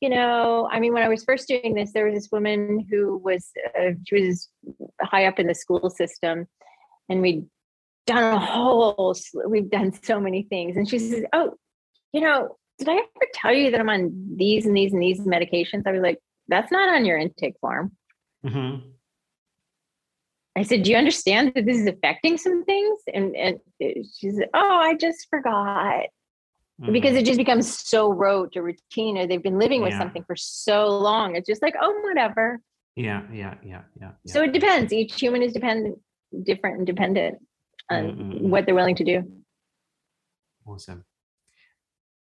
you 0.00 0.08
know 0.08 0.68
i 0.70 0.80
mean 0.80 0.92
when 0.92 1.04
i 1.04 1.08
was 1.08 1.24
first 1.24 1.46
doing 1.46 1.74
this 1.74 1.92
there 1.92 2.06
was 2.06 2.14
this 2.14 2.32
woman 2.32 2.86
who 2.90 3.18
was 3.18 3.50
uh, 3.78 3.92
she 4.04 4.20
was 4.20 4.48
high 5.00 5.26
up 5.26 5.38
in 5.38 5.46
the 5.46 5.54
school 5.54 5.88
system 5.88 6.46
and 7.08 7.22
we'd 7.22 7.46
done 8.06 8.34
a 8.34 8.38
whole 8.38 9.14
we've 9.46 9.70
done 9.70 9.92
so 10.02 10.20
many 10.20 10.42
things 10.42 10.76
and 10.76 10.88
she 10.88 10.98
says 10.98 11.24
oh 11.32 11.54
you 12.12 12.20
know 12.20 12.56
did 12.78 12.88
i 12.88 12.94
ever 12.94 13.26
tell 13.34 13.52
you 13.52 13.70
that 13.70 13.80
i'm 13.80 13.88
on 13.88 14.34
these 14.36 14.66
and 14.66 14.76
these 14.76 14.92
and 14.92 15.02
these 15.02 15.20
medications 15.20 15.86
i 15.86 15.92
was 15.92 16.02
like 16.02 16.18
that's 16.48 16.72
not 16.72 16.88
on 16.88 17.04
your 17.04 17.18
intake 17.18 17.54
form 17.60 17.92
mm-hmm. 18.44 18.88
I 20.54 20.62
said, 20.64 20.82
Do 20.82 20.90
you 20.90 20.96
understand 20.96 21.52
that 21.54 21.64
this 21.64 21.78
is 21.78 21.86
affecting 21.86 22.36
some 22.36 22.64
things? 22.64 23.00
And, 23.12 23.34
and 23.34 23.58
she 23.80 24.30
said, 24.30 24.48
Oh, 24.54 24.76
I 24.76 24.94
just 24.94 25.26
forgot. 25.30 26.06
Mm-hmm. 26.80 26.92
Because 26.92 27.16
it 27.16 27.24
just 27.24 27.38
becomes 27.38 27.78
so 27.78 28.12
rote 28.12 28.56
or 28.56 28.62
routine, 28.62 29.18
or 29.18 29.26
they've 29.26 29.42
been 29.42 29.58
living 29.58 29.82
with 29.82 29.92
yeah. 29.92 29.98
something 29.98 30.24
for 30.24 30.36
so 30.36 30.88
long. 30.88 31.36
It's 31.36 31.46
just 31.46 31.62
like, 31.62 31.74
oh, 31.80 32.00
whatever. 32.02 32.60
Yeah, 32.96 33.22
yeah, 33.32 33.54
yeah, 33.64 33.82
yeah. 34.00 34.10
yeah. 34.24 34.32
So 34.32 34.42
it 34.42 34.52
depends. 34.52 34.92
Each 34.92 35.18
human 35.18 35.42
is 35.42 35.52
dependent, 35.52 35.98
different 36.42 36.78
and 36.78 36.86
dependent 36.86 37.38
on 37.90 38.04
mm-hmm. 38.04 38.48
what 38.48 38.66
they're 38.66 38.74
willing 38.74 38.96
to 38.96 39.04
do. 39.04 39.22
Awesome. 40.66 41.04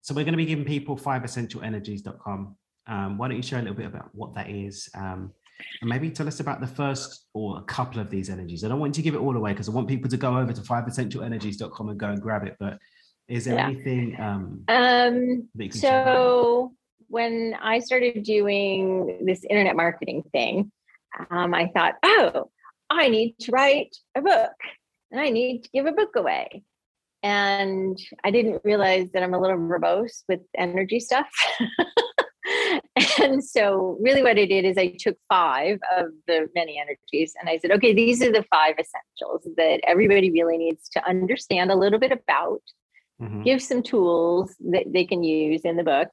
So 0.01 0.13
we're 0.13 0.23
going 0.23 0.33
to 0.33 0.37
be 0.37 0.45
giving 0.45 0.65
people 0.65 0.97
fiveessentialenergies.com. 0.97 2.55
Um, 2.87 3.17
why 3.17 3.27
don't 3.27 3.37
you 3.37 3.43
share 3.43 3.59
a 3.59 3.61
little 3.61 3.77
bit 3.77 3.85
about 3.85 4.09
what 4.13 4.33
that 4.35 4.49
is? 4.49 4.89
Um, 4.95 5.31
and 5.81 5.89
maybe 5.89 6.09
tell 6.09 6.27
us 6.27 6.39
about 6.39 6.59
the 6.59 6.67
first 6.67 7.27
or 7.33 7.59
a 7.59 7.61
couple 7.61 8.01
of 8.01 8.09
these 8.09 8.29
energies. 8.29 8.63
I 8.63 8.67
don't 8.67 8.79
want 8.79 8.97
you 8.97 9.03
to 9.03 9.05
give 9.05 9.15
it 9.15 9.23
all 9.23 9.35
away 9.35 9.51
because 9.51 9.69
I 9.69 9.71
want 9.71 9.87
people 9.87 10.09
to 10.09 10.17
go 10.17 10.37
over 10.37 10.51
to 10.51 10.61
fiveessentialenergies.com 10.61 11.89
and 11.89 11.99
go 11.99 12.07
and 12.07 12.21
grab 12.21 12.43
it. 12.43 12.55
But 12.59 12.79
is 13.27 13.45
there 13.45 13.55
yeah. 13.55 13.67
anything 13.67 14.19
um, 14.19 14.63
um 14.67 15.47
so 15.71 16.73
when 17.07 17.55
I 17.61 17.79
started 17.79 18.23
doing 18.23 19.19
this 19.25 19.43
internet 19.43 19.75
marketing 19.75 20.23
thing, 20.31 20.71
um, 21.29 21.53
I 21.53 21.67
thought, 21.67 21.95
oh, 22.03 22.49
I 22.89 23.09
need 23.09 23.35
to 23.41 23.51
write 23.51 23.95
a 24.15 24.21
book 24.21 24.53
and 25.11 25.19
I 25.19 25.29
need 25.29 25.63
to 25.65 25.69
give 25.71 25.85
a 25.85 25.91
book 25.91 26.15
away. 26.15 26.63
And 27.23 27.99
I 28.23 28.31
didn't 28.31 28.61
realize 28.63 29.09
that 29.13 29.21
I'm 29.21 29.33
a 29.33 29.39
little 29.39 29.57
verbose 29.57 30.23
with 30.27 30.39
energy 30.57 30.99
stuff. 30.99 31.29
and 33.21 33.43
so 33.43 33.97
really 34.01 34.23
what 34.23 34.37
i 34.37 34.45
did 34.45 34.65
is 34.65 34.77
i 34.77 34.87
took 34.99 35.15
five 35.29 35.77
of 35.95 36.07
the 36.27 36.47
many 36.55 36.79
energies 36.79 37.33
and 37.39 37.49
i 37.49 37.57
said 37.57 37.71
okay 37.71 37.93
these 37.93 38.21
are 38.21 38.31
the 38.31 38.43
five 38.51 38.75
essentials 38.79 39.47
that 39.57 39.79
everybody 39.85 40.31
really 40.31 40.57
needs 40.57 40.89
to 40.89 41.07
understand 41.07 41.71
a 41.71 41.75
little 41.75 41.99
bit 41.99 42.11
about 42.11 42.61
mm-hmm. 43.21 43.43
give 43.43 43.61
some 43.61 43.83
tools 43.83 44.55
that 44.59 44.85
they 44.91 45.05
can 45.05 45.23
use 45.23 45.61
in 45.61 45.77
the 45.77 45.83
book 45.83 46.09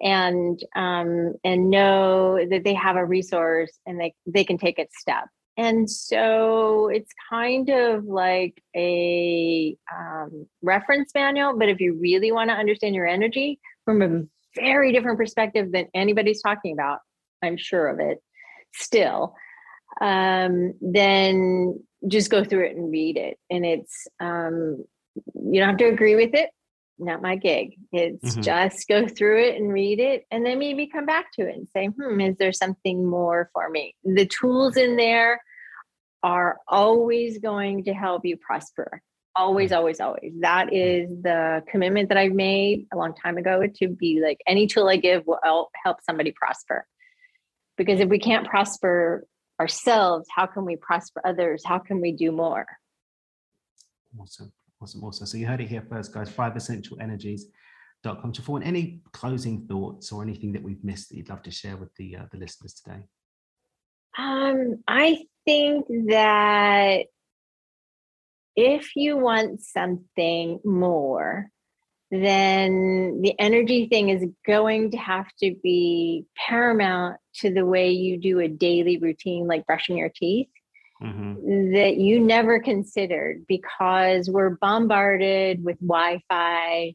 and 0.00 0.60
um, 0.74 1.34
and 1.44 1.70
know 1.70 2.44
that 2.50 2.64
they 2.64 2.74
have 2.74 2.96
a 2.96 3.04
resource 3.04 3.78
and 3.86 4.00
they 4.00 4.12
they 4.26 4.44
can 4.44 4.58
take 4.58 4.78
a 4.78 4.86
step 4.90 5.28
and 5.56 5.90
so 5.90 6.88
it's 6.88 7.12
kind 7.28 7.68
of 7.68 8.04
like 8.04 8.62
a 8.74 9.76
um, 9.94 10.46
reference 10.62 11.12
manual 11.14 11.58
but 11.58 11.68
if 11.68 11.80
you 11.80 11.98
really 12.00 12.32
want 12.32 12.50
to 12.50 12.54
understand 12.54 12.94
your 12.94 13.06
energy 13.06 13.60
from 13.84 14.02
a 14.02 14.22
very 14.54 14.92
different 14.92 15.18
perspective 15.18 15.72
than 15.72 15.86
anybody's 15.94 16.42
talking 16.42 16.72
about. 16.72 16.98
I'm 17.42 17.56
sure 17.56 17.88
of 17.88 18.00
it 18.00 18.22
still. 18.74 19.34
um, 20.00 20.74
then 20.80 21.80
just 22.08 22.30
go 22.30 22.44
through 22.44 22.66
it 22.66 22.76
and 22.76 22.90
read 22.90 23.16
it. 23.16 23.38
And 23.50 23.64
it's 23.64 24.06
um, 24.20 24.84
you 25.34 25.60
don't 25.60 25.70
have 25.70 25.78
to 25.78 25.84
agree 25.86 26.16
with 26.16 26.34
it. 26.34 26.50
Not 26.98 27.22
my 27.22 27.36
gig. 27.36 27.74
It's 27.90 28.32
mm-hmm. 28.32 28.42
just 28.42 28.86
go 28.86 29.08
through 29.08 29.42
it 29.44 29.56
and 29.56 29.72
read 29.72 29.98
it, 29.98 30.24
and 30.30 30.44
then 30.44 30.58
maybe 30.58 30.86
come 30.86 31.06
back 31.06 31.32
to 31.34 31.42
it 31.42 31.56
and 31.56 31.66
say, 31.72 31.86
"Hmm, 31.86 32.20
is 32.20 32.36
there 32.36 32.52
something 32.52 33.04
more 33.04 33.50
for 33.52 33.68
me?" 33.68 33.96
The 34.04 34.26
tools 34.26 34.76
in 34.76 34.96
there 34.96 35.40
are 36.22 36.58
always 36.68 37.38
going 37.38 37.84
to 37.84 37.92
help 37.92 38.24
you 38.24 38.36
prosper. 38.36 39.02
Always, 39.34 39.70
mm. 39.70 39.76
always, 39.76 40.00
always. 40.00 40.32
That 40.40 40.68
mm. 40.68 41.22
the 41.22 41.62
commitment 41.70 42.10
that 42.10 42.18
I've 42.18 42.32
made 42.32 42.86
a 42.92 42.96
long 42.96 43.14
time 43.14 43.38
ago 43.38 43.66
to 43.80 43.88
be 43.88 44.20
like 44.22 44.38
any 44.46 44.66
tool 44.66 44.88
I 44.88 44.96
give 44.96 45.26
will 45.26 45.70
help 45.82 45.98
somebody 46.02 46.32
prosper. 46.32 46.86
Because 47.76 48.00
if 48.00 48.08
we 48.08 48.18
can't 48.18 48.46
prosper 48.46 49.26
ourselves, 49.58 50.28
how 50.34 50.46
can 50.46 50.64
we 50.64 50.76
prosper 50.76 51.22
others? 51.24 51.62
How 51.64 51.78
can 51.78 52.00
we 52.00 52.12
do 52.12 52.30
more? 52.30 52.66
Awesome. 54.20 54.52
Awesome. 54.82 55.04
Awesome. 55.04 55.26
So 55.26 55.38
you 55.38 55.46
heard 55.46 55.60
it 55.60 55.68
here 55.68 55.86
first, 55.88 56.12
guys. 56.12 56.28
Five 56.28 56.56
essential 56.56 56.98
energies. 57.00 57.46
Dot 58.02 58.20
com 58.20 58.32
to 58.32 58.42
forward 58.42 58.64
any 58.64 59.00
closing 59.12 59.64
thoughts 59.68 60.10
or 60.10 60.22
anything 60.22 60.50
that 60.54 60.62
we've 60.62 60.82
missed 60.82 61.10
that 61.10 61.16
you'd 61.16 61.28
love 61.28 61.40
to 61.42 61.52
share 61.52 61.76
with 61.76 61.94
the 61.94 62.16
uh, 62.16 62.24
the 62.32 62.38
listeners 62.38 62.74
today. 62.74 63.02
Um, 64.18 64.82
I 64.88 65.24
think 65.44 65.86
that 66.08 67.04
if 68.56 68.96
you 68.96 69.16
want 69.16 69.60
something 69.62 70.58
more, 70.64 71.48
then 72.10 73.22
the 73.22 73.38
energy 73.38 73.86
thing 73.86 74.08
is 74.08 74.24
going 74.44 74.90
to 74.90 74.96
have 74.96 75.28
to 75.38 75.54
be 75.62 76.26
paramount 76.36 77.18
to 77.36 77.54
the 77.54 77.64
way 77.64 77.92
you 77.92 78.18
do 78.18 78.40
a 78.40 78.48
daily 78.48 78.98
routine, 78.98 79.46
like 79.46 79.64
brushing 79.64 79.96
your 79.96 80.10
teeth. 80.12 80.48
Mm-hmm. 81.02 81.72
That 81.72 81.96
you 81.96 82.20
never 82.20 82.60
considered 82.60 83.44
because 83.46 84.30
we're 84.30 84.50
bombarded 84.50 85.64
with 85.64 85.78
Wi 85.80 86.22
Fi 86.28 86.94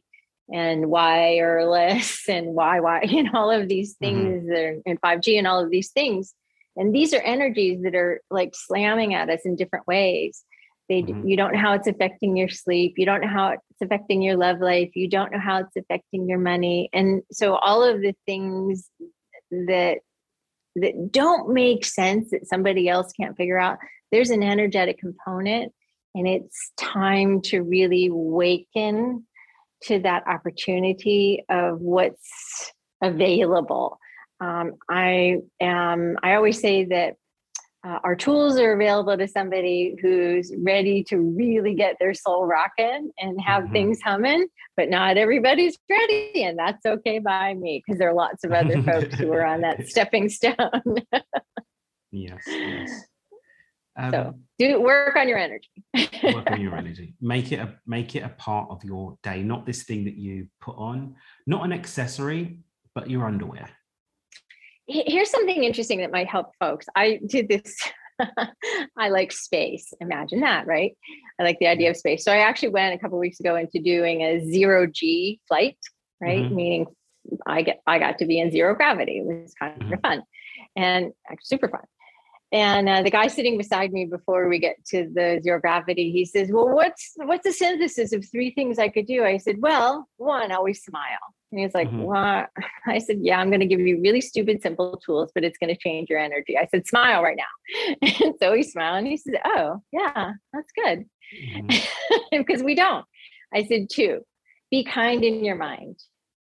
and 0.52 0.86
wireless 0.86 2.26
and 2.28 2.54
why 2.54 2.80
why 2.80 3.00
and 3.02 3.30
all 3.34 3.50
of 3.50 3.68
these 3.68 3.94
mm-hmm. 3.94 4.04
things 4.04 4.44
mm-hmm. 4.44 4.80
and 4.86 5.00
5G 5.00 5.38
and 5.38 5.46
all 5.46 5.62
of 5.62 5.70
these 5.70 5.90
things 5.90 6.34
and 6.76 6.94
these 6.94 7.12
are 7.12 7.20
energies 7.20 7.82
that 7.82 7.94
are 7.94 8.22
like 8.30 8.54
slamming 8.54 9.14
at 9.14 9.28
us 9.28 9.40
in 9.44 9.56
different 9.56 9.86
ways 9.86 10.44
they 10.88 11.02
mm-hmm. 11.02 11.26
you 11.26 11.36
don't 11.36 11.52
know 11.52 11.60
how 11.60 11.74
it's 11.74 11.86
affecting 11.86 12.36
your 12.36 12.48
sleep 12.48 12.94
you 12.96 13.04
don't 13.04 13.20
know 13.20 13.28
how 13.28 13.48
it's 13.50 13.82
affecting 13.82 14.22
your 14.22 14.36
love 14.36 14.60
life 14.60 14.90
you 14.94 15.08
don't 15.08 15.32
know 15.32 15.38
how 15.38 15.58
it's 15.58 15.76
affecting 15.76 16.28
your 16.28 16.38
money 16.38 16.88
and 16.92 17.22
so 17.30 17.56
all 17.56 17.84
of 17.84 18.00
the 18.00 18.14
things 18.26 18.90
that 19.50 19.98
that 20.76 21.12
don't 21.12 21.52
make 21.52 21.84
sense 21.84 22.30
that 22.30 22.46
somebody 22.46 22.88
else 22.88 23.12
can't 23.12 23.36
figure 23.36 23.58
out. 23.58 23.78
There's 24.12 24.30
an 24.30 24.42
energetic 24.42 24.98
component 24.98 25.72
and 26.14 26.26
it's 26.26 26.72
time 26.76 27.40
to 27.42 27.60
really 27.62 28.08
waken 28.10 29.26
to 29.84 30.00
that 30.00 30.26
opportunity 30.26 31.44
of 31.48 31.80
what's 31.80 32.72
available. 33.02 33.98
Um, 34.40 34.74
I 34.88 35.38
am, 35.60 36.16
I 36.22 36.34
always 36.34 36.60
say 36.60 36.84
that 36.86 37.16
uh, 37.84 37.98
our 38.02 38.16
tools 38.16 38.58
are 38.58 38.72
available 38.72 39.16
to 39.16 39.28
somebody 39.28 39.94
who's 40.00 40.52
ready 40.58 41.04
to 41.04 41.18
really 41.18 41.74
get 41.74 41.96
their 42.00 42.12
soul 42.12 42.44
rocking 42.44 43.10
and 43.18 43.40
have 43.40 43.64
mm-hmm. 43.64 43.72
things 43.72 44.00
humming, 44.02 44.48
but 44.76 44.88
not 44.88 45.16
everybody's 45.16 45.78
ready. 45.88 46.42
And 46.42 46.58
that's 46.58 46.84
okay 46.84 47.20
by 47.20 47.54
me 47.54 47.82
because 47.84 47.98
there 47.98 48.10
are 48.10 48.14
lots 48.14 48.42
of 48.42 48.52
other 48.52 48.82
folks 48.82 49.14
who 49.14 49.32
are 49.32 49.44
on 49.44 49.60
that 49.60 49.86
stepping 49.88 50.28
stone. 50.28 50.54
yes, 52.10 52.42
yes. 52.46 53.04
Um, 54.00 54.12
so 54.12 54.34
do 54.60 54.80
work 54.80 55.16
on 55.16 55.28
your 55.28 55.38
energy. 55.38 55.68
work 56.22 56.48
on 56.52 56.60
your 56.60 56.76
energy. 56.76 57.16
Make 57.20 57.50
it 57.50 57.58
a 57.58 57.74
make 57.84 58.14
it 58.14 58.20
a 58.20 58.28
part 58.28 58.70
of 58.70 58.84
your 58.84 59.18
day, 59.24 59.42
not 59.42 59.66
this 59.66 59.82
thing 59.82 60.04
that 60.04 60.14
you 60.14 60.46
put 60.60 60.76
on, 60.76 61.16
not 61.48 61.64
an 61.64 61.72
accessory, 61.72 62.60
but 62.94 63.10
your 63.10 63.26
underwear 63.26 63.68
here's 64.88 65.30
something 65.30 65.62
interesting 65.62 65.98
that 65.98 66.10
might 66.10 66.28
help 66.28 66.52
folks. 66.58 66.86
I 66.96 67.20
did 67.26 67.48
this. 67.48 67.76
I 68.96 69.10
like 69.10 69.30
space. 69.30 69.92
Imagine 70.00 70.40
that, 70.40 70.66
right? 70.66 70.96
I 71.38 71.44
like 71.44 71.58
the 71.60 71.68
idea 71.68 71.90
of 71.90 71.96
space. 71.96 72.24
So 72.24 72.32
I 72.32 72.38
actually 72.38 72.70
went 72.70 72.94
a 72.94 72.98
couple 72.98 73.18
weeks 73.18 73.38
ago 73.38 73.54
into 73.54 73.78
doing 73.80 74.22
a 74.22 74.40
zero 74.50 74.86
G 74.86 75.40
flight, 75.46 75.78
right? 76.20 76.44
Mm-hmm. 76.44 76.54
Meaning 76.54 76.86
I 77.46 77.62
get 77.62 77.80
I 77.86 77.98
got 77.98 78.18
to 78.18 78.26
be 78.26 78.40
in 78.40 78.50
zero 78.50 78.74
gravity. 78.74 79.18
It 79.18 79.26
was 79.26 79.54
kind 79.54 79.78
mm-hmm. 79.78 79.92
of 79.92 80.00
fun 80.00 80.22
and 80.74 81.12
super 81.42 81.68
fun. 81.68 81.82
And 82.50 82.88
uh, 82.88 83.02
the 83.02 83.10
guy 83.10 83.26
sitting 83.26 83.58
beside 83.58 83.92
me 83.92 84.06
before 84.06 84.48
we 84.48 84.58
get 84.58 84.82
to 84.86 85.08
the 85.12 85.38
zero 85.42 85.60
gravity, 85.60 86.10
he 86.10 86.24
says, 86.24 86.48
"Well, 86.50 86.68
what's 86.68 87.12
what's 87.16 87.44
the 87.44 87.52
synthesis 87.52 88.12
of 88.14 88.24
three 88.30 88.52
things 88.52 88.78
I 88.78 88.88
could 88.88 89.06
do?" 89.06 89.22
I 89.22 89.36
said, 89.36 89.56
"Well, 89.60 90.08
one, 90.16 90.50
always 90.50 90.82
smile." 90.82 91.34
And 91.50 91.60
he's 91.60 91.74
like, 91.74 91.88
mm-hmm. 91.88 92.02
"What?" 92.02 92.50
I 92.86 92.98
said, 92.98 93.18
"Yeah, 93.20 93.38
I'm 93.38 93.50
going 93.50 93.60
to 93.60 93.66
give 93.66 93.80
you 93.80 94.00
really 94.00 94.20
stupid, 94.20 94.62
simple 94.62 95.00
tools, 95.04 95.30
but 95.34 95.44
it's 95.44 95.58
going 95.58 95.74
to 95.74 95.80
change 95.80 96.10
your 96.10 96.18
energy." 96.18 96.58
I 96.58 96.66
said, 96.66 96.86
"Smile 96.86 97.22
right 97.22 97.36
now." 97.36 98.02
And 98.02 98.34
so 98.40 98.52
he 98.52 98.62
smiled, 98.62 98.98
and 98.98 99.06
he 99.06 99.16
said, 99.16 99.34
"Oh, 99.44 99.82
yeah, 99.92 100.32
that's 100.52 100.72
good," 100.72 101.04
mm-hmm. 101.34 102.16
because 102.38 102.62
we 102.62 102.74
don't. 102.74 103.04
I 103.54 103.64
said, 103.64 103.88
two, 103.90 104.20
be 104.70 104.84
kind 104.84 105.24
in 105.24 105.42
your 105.42 105.56
mind. 105.56 105.96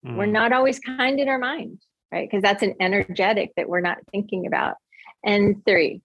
Mm-hmm. 0.05 0.17
We're 0.17 0.25
not 0.25 0.51
always 0.51 0.79
kind 0.79 1.19
in 1.19 1.29
our 1.29 1.37
mind, 1.37 1.79
right? 2.11 2.27
Because 2.27 2.41
that's 2.41 2.63
an 2.63 2.73
energetic 2.79 3.51
that 3.55 3.69
we're 3.69 3.81
not 3.81 3.97
thinking 4.11 4.47
about." 4.47 4.75
And 5.23 5.63
three, 5.65 6.01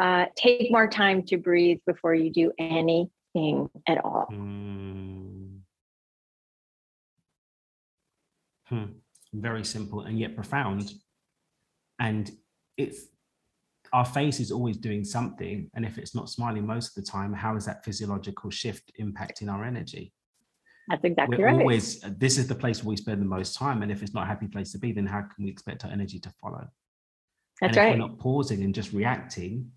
uh, 0.00 0.26
take 0.36 0.70
more 0.70 0.88
time 0.88 1.22
to 1.24 1.38
breathe 1.38 1.78
before 1.86 2.14
you 2.14 2.30
do 2.30 2.52
anything 2.58 3.70
at 3.86 4.04
all. 4.04 4.26
Mm. 4.30 5.37
Hmm. 8.68 8.84
Very 9.32 9.64
simple 9.64 10.02
and 10.02 10.18
yet 10.18 10.34
profound. 10.34 10.92
And 11.98 12.30
it's 12.76 13.06
our 13.92 14.04
face 14.04 14.40
is 14.40 14.52
always 14.52 14.76
doing 14.76 15.04
something. 15.04 15.70
And 15.74 15.84
if 15.84 15.98
it's 15.98 16.14
not 16.14 16.28
smiling 16.28 16.66
most 16.66 16.96
of 16.96 17.04
the 17.04 17.10
time, 17.10 17.32
how 17.32 17.56
is 17.56 17.64
that 17.66 17.84
physiological 17.84 18.50
shift 18.50 18.92
impacting 19.00 19.50
our 19.50 19.64
energy? 19.64 20.12
That's 20.88 21.04
exactly 21.04 21.38
We're 21.38 21.46
right. 21.46 21.60
Always, 21.60 22.00
this 22.00 22.38
is 22.38 22.48
the 22.48 22.54
place 22.54 22.82
where 22.82 22.90
we 22.90 22.96
spend 22.96 23.20
the 23.20 23.26
most 23.26 23.56
time. 23.56 23.82
And 23.82 23.92
if 23.92 24.02
it's 24.02 24.14
not 24.14 24.24
a 24.24 24.26
happy 24.26 24.46
place 24.46 24.72
to 24.72 24.78
be, 24.78 24.92
then 24.92 25.06
how 25.06 25.20
can 25.20 25.44
we 25.44 25.50
expect 25.50 25.84
our 25.84 25.90
energy 25.90 26.18
to 26.20 26.30
follow? 26.40 26.66
That's 27.60 27.76
and 27.76 27.76
right. 27.76 27.86
If 27.88 27.92
we're 27.92 28.06
not 28.06 28.18
pausing 28.18 28.62
and 28.62 28.74
just 28.74 28.92
reacting 28.92 29.70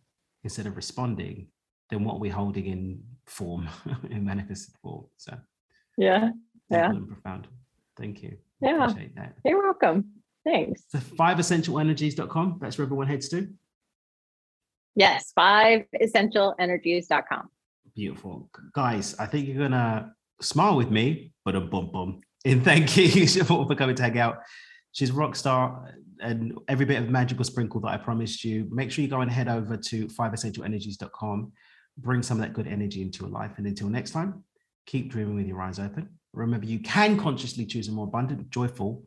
instead 0.44 0.68
of 0.68 0.76
responding, 0.76 1.48
then 1.90 2.04
what 2.04 2.16
are 2.16 2.20
we 2.20 2.30
holding 2.30 2.66
in 2.68 3.04
form, 3.26 3.68
in 4.10 4.24
manifested 4.24 4.76
form? 4.82 5.06
So, 5.18 5.38
yeah, 5.98 6.30
yeah, 6.70 6.90
and 6.90 7.08
profound. 7.08 7.48
Thank 7.98 8.24
you. 8.24 8.38
Yeah, 8.62 8.86
appreciate 8.86 9.16
that. 9.16 9.34
You're 9.44 9.62
welcome. 9.62 10.12
Thanks. 10.46 10.84
So, 10.90 11.00
fiveessentialenergies.com. 11.00 12.60
That's 12.62 12.78
where 12.78 12.86
everyone 12.86 13.08
heads 13.08 13.28
to. 13.30 13.48
Yes, 14.96 15.34
fiveessentialenergies.com. 15.38 17.50
Beautiful, 17.96 18.50
guys. 18.74 19.16
I 19.20 19.26
think 19.26 19.48
you're 19.48 19.58
gonna 19.58 20.14
smile 20.42 20.76
with 20.76 20.92
me, 20.92 21.32
but 21.46 21.56
a 21.56 21.62
bum 21.62 21.92
bum. 21.92 22.22
And 22.46 22.64
thank 22.64 22.96
you 22.98 23.28
for 23.46 23.66
coming 23.76 23.96
to 23.96 24.04
hang 24.04 24.20
out. 24.20 24.40
She's 24.92 25.12
a 25.12 25.14
rock 25.14 25.36
star 25.36 25.96
and 26.22 26.58
every 26.68 26.86
bit 26.86 27.02
of 27.02 27.10
magical 27.10 27.46
sprinkle 27.46 27.82
that 27.82 27.90
I 27.90 27.98
promised 27.98 28.44
you. 28.44 28.68
Make 28.72 28.92
sure 28.92 29.04
you 29.04 29.10
go 29.10 29.22
and 29.22 29.32
head 29.32 29.48
over 29.48 29.78
to 29.78 30.08
fiveessentialenergies.com. 30.08 31.52
Bring 31.98 32.24
some 32.24 32.40
of 32.40 32.46
that 32.46 32.54
good 32.54 32.68
energy 32.68 33.02
into 33.02 33.24
your 33.24 33.32
life. 33.32 33.52
And 33.58 33.68
until 33.68 33.90
next 33.90 34.12
time, 34.12 34.44
keep 34.86 35.12
dreaming 35.12 35.36
with 35.36 35.48
your 35.48 35.62
eyes 35.62 35.80
open. 35.80 36.10
Remember, 36.34 36.66
you 36.66 36.80
can 36.80 37.18
consciously 37.18 37.66
choose 37.66 37.88
a 37.88 37.92
more 37.92 38.06
abundant, 38.06 38.50
joyful, 38.50 39.04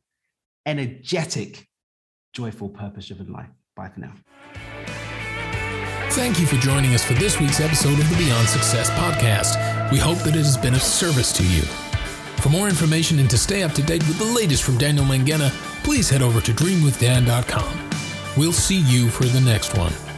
energetic, 0.67 1.67
joyful, 2.33 2.69
purpose 2.69 3.07
driven 3.07 3.33
life. 3.33 3.49
Bye 3.77 3.89
for 3.89 4.01
now. 4.01 4.13
Thank 6.11 6.39
you 6.39 6.47
for 6.47 6.57
joining 6.57 6.95
us 6.95 7.05
for 7.05 7.15
this 7.15 7.41
week's 7.41 7.61
episode 7.61 7.99
of 7.99 8.09
the 8.09 8.17
Beyond 8.17 8.49
Success 8.49 8.89
podcast. 8.91 9.91
We 9.91 9.99
hope 9.99 10.19
that 10.19 10.37
it 10.37 10.45
has 10.45 10.57
been 10.57 10.75
of 10.75 10.83
service 10.83 11.33
to 11.33 11.43
you. 11.43 11.63
For 12.43 12.51
more 12.51 12.69
information 12.69 13.19
and 13.19 13.31
to 13.31 13.39
stay 13.39 13.63
up 13.63 13.73
to 13.73 13.83
date 13.83 14.07
with 14.07 14.19
the 14.19 14.25
latest 14.25 14.63
from 14.63 14.79
Daniel 14.79 15.05
Mangena, 15.07 15.51
please 15.83 16.11
head 16.11 16.23
over 16.23 16.41
to 16.43 16.53
dreamwithdan.com. 16.53 17.91
We'll 18.37 18.53
see 18.53 18.81
you 18.81 19.09
for 19.09 19.25
the 19.25 19.41
next 19.41 19.77
one. 19.77 20.14